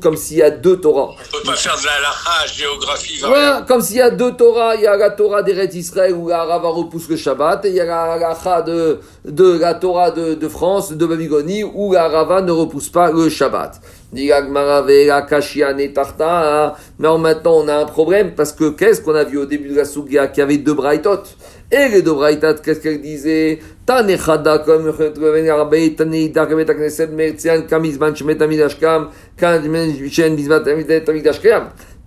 comme 0.00 0.16
s'il 0.16 0.36
y 0.38 0.42
a 0.42 0.50
deux 0.50 0.80
Torahs. 0.80 1.10
On 1.10 1.38
peut 1.38 1.44
pas 1.44 1.56
faire 1.56 1.76
de 1.76 1.84
la 1.84 2.46
géographie. 2.46 3.18
Voilà, 3.20 3.64
comme 3.66 3.80
s'il 3.80 3.96
y 3.96 4.00
a 4.00 4.10
deux 4.10 4.32
Torahs. 4.32 4.76
Il 4.76 4.82
y 4.82 4.86
a 4.86 4.96
la 4.96 5.10
Torah 5.10 5.42
d'Eretz 5.42 5.74
Israël 5.74 6.14
où 6.14 6.28
la 6.28 6.44
Rava 6.44 6.68
repousse 6.68 7.08
le 7.08 7.16
Shabbat, 7.16 7.64
et 7.64 7.70
il 7.70 7.74
y 7.74 7.80
a 7.80 7.84
la 7.84 8.62
de, 8.62 9.00
de 9.24 9.58
la 9.58 9.74
Torah 9.74 10.12
de, 10.12 10.34
de, 10.34 10.48
France, 10.48 10.92
de 10.92 11.04
Babylonie, 11.04 11.64
où 11.64 11.92
la 11.92 12.08
Rava 12.08 12.42
ne 12.42 12.52
repousse 12.52 12.88
pas 12.88 13.10
le 13.10 13.28
Shabbat. 13.28 13.80
Mais 14.12 14.28
maintenant 16.98 17.54
on 17.54 17.68
a 17.68 17.76
un 17.76 17.84
problème 17.84 18.34
parce 18.34 18.52
que 18.52 18.70
qu'est-ce 18.70 19.02
qu'on 19.02 19.14
a 19.14 19.22
vu 19.22 19.38
au 19.38 19.46
début 19.46 19.68
de 19.68 19.76
la 19.76 19.84
Sugia? 19.84 20.26
Qu'il 20.32 20.40
y 20.40 20.42
avait 20.42 20.58
deux 20.58 20.74
Braithot. 20.74 21.22
Et 21.70 21.88
les 21.88 22.02
deux 22.02 22.14
Braithot, 22.14 22.62
qu'est-ce 22.62 22.80
qu'elles 22.80 23.00
disaient 23.00 23.60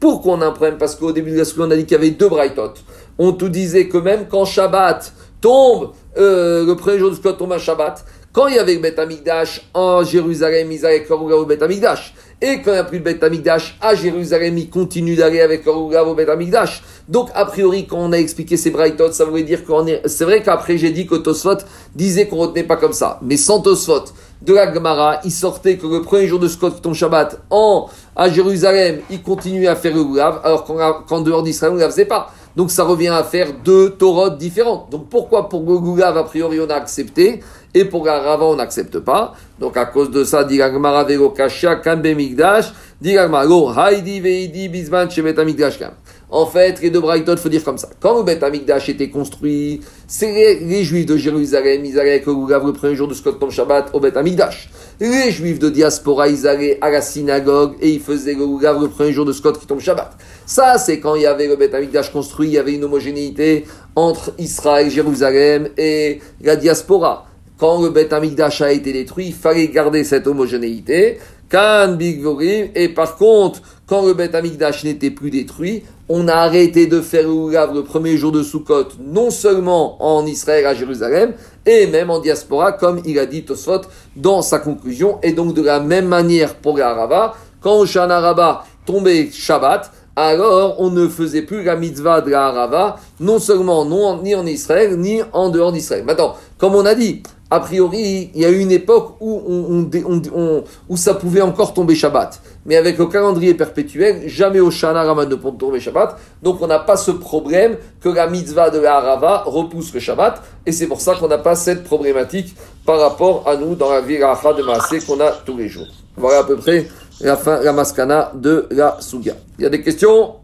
pourquoi 0.04 0.34
on 0.34 0.42
a 0.42 0.48
un 0.48 0.52
problème? 0.52 0.78
Parce 0.78 0.96
qu'au 0.96 1.14
début 1.14 1.32
de 1.32 1.38
la 1.38 1.44
on 1.60 1.72
a 1.72 1.78
dit 1.78 1.86
qu'il 1.86 1.94
y 1.94 1.98
avait 1.98 2.10
deux 2.10 2.28
Braithot. 2.28 2.74
On 3.18 3.32
te 3.32 3.46
disait 3.46 3.88
que 3.88 3.98
même 3.98 4.26
quand 4.30 4.44
Shabbat 4.44 5.14
tombe, 5.40 5.92
euh, 6.18 6.66
le 6.66 6.76
premier 6.76 7.00
jour 7.00 7.10
du 7.10 7.16
Sukkot 7.16 7.32
tombe 7.34 7.54
à 7.54 7.58
Shabbat, 7.58 8.04
quand 8.34 8.48
il 8.48 8.56
y 8.56 8.60
avait 8.60 8.74
le 8.74 8.82
Bet 8.82 9.00
Amigdash 9.00 9.70
en 9.74 10.04
Jérusalem, 10.04 10.72
ils 10.72 10.86
allaient 10.86 11.10
au 11.10 11.46
Bet 11.46 11.64
Amigdash. 11.64 12.16
Et 12.42 12.62
quand 12.62 12.72
il 12.72 12.74
n'y 12.74 12.80
a 12.80 12.84
plus 12.84 12.98
le 12.98 13.04
Bet 13.06 13.24
Amigdash 13.24 13.78
à 13.80 13.96
Jérusalem, 13.96 14.58
ils 14.58 14.70
continuent 14.70 15.16
d'aller 15.16 15.40
avec 15.40 15.64
leur 15.66 15.78
au 15.78 16.16
Bet 16.16 16.30
Amigdash. 16.30 16.84
Donc, 17.10 17.30
a 17.34 17.46
priori, 17.46 17.86
quand 17.86 17.98
on 17.98 18.12
a 18.14 18.18
expliqué 18.18 18.56
ces 18.56 18.72
Brightot, 18.72 19.12
ça 19.12 19.26
voulait 19.26 19.44
dire 19.44 19.66
qu'on 19.66 19.86
est. 19.88 20.08
C'est 20.08 20.24
vrai 20.24 20.42
qu'après, 20.42 20.78
j'ai 20.78 20.92
dit 20.92 21.06
que 21.06 21.16
Tosfot 21.16 21.58
disait 21.94 22.28
qu'on 22.28 22.38
retenait 22.38 22.64
pas 22.64 22.78
comme 22.78 22.94
ça. 22.94 23.20
Mais 23.22 23.38
sans 23.38 23.60
Tosfot, 23.60 24.06
de 24.42 24.54
la 24.54 24.74
Gemara, 24.74 25.20
il 25.24 25.32
sortait 25.32 25.78
que 25.78 25.88
le 25.88 26.02
premier 26.02 26.28
jour 26.28 26.40
de 26.40 26.48
Scott 26.48 26.82
ton 26.82 26.94
Shabbat, 26.94 27.40
en, 27.50 27.88
à 28.16 28.30
Jérusalem, 28.30 29.00
il 29.10 29.22
continuait 29.22 29.68
à 29.68 29.76
faire 29.76 29.96
le 29.96 30.04
Goulav, 30.04 30.42
alors 30.44 30.66
qu'en 30.66 31.22
dehors 31.22 31.44
d'Israël, 31.44 31.74
on 31.74 31.76
ne 31.78 31.82
la 31.82 31.90
faisait 31.90 32.06
pas. 32.06 32.32
Donc 32.56 32.70
ça 32.70 32.84
revient 32.84 33.08
à 33.08 33.24
faire 33.24 33.48
deux 33.64 33.92
Torahs 33.92 34.32
différentes. 34.32 34.92
Donc 34.92 35.10
pourquoi 35.10 35.50
pour 35.50 35.62
le 35.62 35.80
Goulav, 35.80 36.18
a 36.18 36.24
priori, 36.24 36.60
on 36.60 36.70
a 36.70 36.76
accepté 36.76 37.40
et 37.74 37.86
pour 37.86 38.06
la 38.06 38.38
on 38.42 38.56
n'accepte 38.56 39.00
pas? 39.00 39.34
Donc 39.60 39.78
à 39.78 39.86
cause 39.86 40.12
de 40.12 40.24
ça, 40.24 40.44
dit 40.44 40.58
Gagmara 40.58 41.04
vego 41.04 41.30
kasha 41.30 41.78
kambe 41.78 42.14
migdash, 42.16 42.72
dit 43.02 43.14
Gagmara 43.14 43.88
haidi 43.88 44.20
veidi 44.20 44.70
bisman 44.70 45.10
shemet 45.10 45.40
amigdash 45.40 45.80
kam. 45.80 45.94
En 46.36 46.48
fait, 46.48 46.82
les 46.82 46.90
deux 46.90 47.00
braïtot, 47.00 47.38
faut 47.38 47.48
dire 47.48 47.64
comme 47.64 47.78
ça. 47.78 47.90
Quand 48.00 48.18
le 48.18 48.24
Bet 48.24 48.44
Amigdash 48.44 48.90
était 48.90 49.12
construit, 49.12 49.82
c'est 50.08 50.58
les, 50.60 50.84
Juifs 50.84 51.06
de 51.06 51.16
Jérusalem, 51.16 51.86
ils 51.86 52.00
allaient 52.00 52.10
avec 52.10 52.26
le 52.26 52.34
le 52.34 52.74
premier 52.74 52.96
jour 52.96 53.08
de 53.08 53.14
Scott 53.14 53.38
Shabbat 53.52 53.92
au 53.94 54.00
Bet 54.00 54.18
Amigdash. 54.18 54.72
Les 55.00 55.30
Juifs 55.30 55.60
de 55.60 55.70
diaspora, 55.70 56.28
ils 56.28 56.48
allaient 56.48 56.80
à 56.82 56.90
la 56.90 57.02
synagogue 57.02 57.76
et 57.82 57.90
ils 57.92 58.00
faisaient 58.00 58.34
le 58.34 58.46
le 58.48 58.88
premier 58.88 59.14
jour 59.14 59.26
de 59.26 59.32
Scott 59.32 59.60
qui 59.60 59.68
tombe 59.68 59.80
Shabbat. 59.80 60.18
Ça, 60.48 60.80
c'est 60.80 61.00
quand 61.00 61.14
il 61.14 61.22
y 61.22 61.28
avait 61.28 61.46
le 61.46 61.56
Bet 61.56 61.76
Amigdash 61.76 62.12
construit, 62.12 62.48
il 62.48 62.54
y 62.54 62.58
avait 62.58 62.74
une 62.74 62.86
homogénéité 62.86 63.66
entre 63.96 64.34
Israël, 64.40 64.90
Jérusalem 64.90 65.70
et 65.78 66.20
la 66.42 66.56
diaspora 66.56 67.28
quand 67.60 67.82
le 67.82 67.92
Bet 67.92 68.14
Amigdash 68.14 68.62
a 68.62 68.72
été 68.72 68.92
détruit, 68.92 69.28
il 69.28 69.34
fallait 69.34 69.68
garder 69.68 70.04
cette 70.04 70.28
homogénéité. 70.28 71.20
Kan 71.50 71.98
et 72.00 72.90
par 72.90 73.16
contre, 73.16 73.62
quand 73.86 74.06
le 74.06 74.14
Bet 74.14 74.36
Amigdash 74.36 74.84
n'était 74.84 75.12
plus 75.12 75.30
détruit, 75.30 75.84
on 76.10 76.28
a 76.28 76.34
arrêté 76.34 76.88
de 76.88 77.02
faire 77.02 77.28
le 77.28 77.74
le 77.74 77.84
premier 77.84 78.18
jour 78.18 78.32
de 78.32 78.44
Sukkot, 78.44 78.90
non 79.00 79.30
seulement 79.30 80.04
en 80.04 80.26
Israël, 80.26 80.66
à 80.66 80.74
Jérusalem, 80.74 81.34
et 81.66 81.88
même 81.88 82.10
en 82.10 82.20
diaspora, 82.20 82.74
comme 82.74 83.02
il 83.06 83.18
a 83.20 83.26
dit 83.26 83.44
Tosfot 83.44 83.82
dans 84.16 84.42
sa 84.42 84.60
conclusion. 84.60 85.20
Et 85.24 85.32
donc, 85.32 85.54
de 85.54 85.62
la 85.62 85.80
même 85.80 86.08
manière 86.08 86.56
pour 86.56 86.78
la 86.78 87.34
quand 87.62 87.86
Shana 87.86 88.64
tombait 88.86 89.30
Shabbat, 89.32 89.92
alors 90.16 90.76
on 90.80 90.92
ne 90.92 91.08
faisait 91.08 91.42
plus 91.42 91.64
la 91.64 91.76
mitzvah 91.76 92.22
de 92.22 92.30
la 92.30 92.98
non 93.20 93.40
seulement 93.40 93.86
ni 94.22 94.36
en 94.36 94.46
Israël, 94.46 94.98
ni 94.98 95.22
en 95.32 95.50
dehors 95.50 95.72
d'Israël. 95.72 96.04
Maintenant, 96.04 96.36
comme 96.58 96.76
on 96.76 96.86
a 96.86 96.94
dit, 96.94 97.24
a 97.54 97.60
priori, 97.60 98.32
il 98.34 98.42
y 98.42 98.46
a 98.46 98.50
eu 98.50 98.58
une 98.58 98.72
époque 98.72 99.18
où, 99.22 100.98
ça 100.98 101.14
pouvait 101.14 101.42
encore 101.42 101.76
tomber 101.76 101.94
Shabbat. 101.94 102.42
Mais 102.66 102.78
avec 102.78 102.98
le 102.98 103.06
calendrier 103.06 103.54
perpétuel, 103.54 104.28
jamais 104.28 104.60
au 104.60 104.72
Shana 104.72 105.04
Rama 105.04 105.28
ne 105.28 105.36
peut 105.36 105.52
tomber 105.52 105.80
Shabbat. 105.80 106.18
Donc 106.42 106.64
on 106.64 106.68
n'a 106.68 106.80
pas 106.80 106.98
ce 106.98 107.12
problème 107.12 107.78
que 108.02 108.10
la 108.10 108.26
mitzvah 108.26 108.72
de 108.72 108.80
la 108.80 108.96
Harava 108.96 109.44
repousse 109.46 109.94
le 109.94 110.00
Shabbat. 110.00 110.42
Et 110.66 110.72
c'est 110.72 110.88
pour 110.88 111.00
ça 111.00 111.14
qu'on 111.14 111.28
n'a 111.28 111.38
pas 111.38 111.54
cette 111.54 111.84
problématique 111.84 112.56
par 112.88 113.00
rapport 113.00 113.48
à 113.48 113.56
nous 113.56 113.76
dans 113.76 113.92
la 113.92 114.02
vie 114.02 114.18
de 114.18 114.64
Maasé 114.64 115.02
qu'on 115.02 115.20
a 115.20 115.30
tous 115.46 115.56
les 115.56 115.70
jours. 115.70 115.86
Voilà 116.18 116.40
à 116.40 116.44
peu 116.46 116.56
près 116.56 116.88
la 117.22 117.38
fin, 117.38 117.62
la 117.62 117.72
maskana 117.72 118.32
de 118.34 118.66
la 118.72 118.98
Suga. 119.00 119.36
Il 119.60 119.64
y 119.64 119.68
a 119.68 119.70
des 119.70 119.84
questions? 119.84 120.38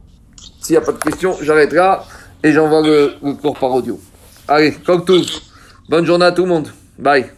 S'il 0.61 0.75
n'y 0.75 0.77
a 0.77 0.85
pas 0.85 0.91
de 0.91 0.99
questions, 0.99 1.35
j'arrêterai 1.41 2.01
et 2.43 2.51
j'envoie 2.51 2.83
le, 2.83 3.13
le 3.23 3.33
cours 3.33 3.57
par 3.57 3.71
audio. 3.71 3.99
Allez, 4.47 4.73
comme 4.85 5.03
tout. 5.03 5.25
Bonne 5.89 6.05
journée 6.05 6.25
à 6.25 6.31
tout 6.31 6.43
le 6.43 6.49
monde. 6.49 6.67
Bye. 6.99 7.31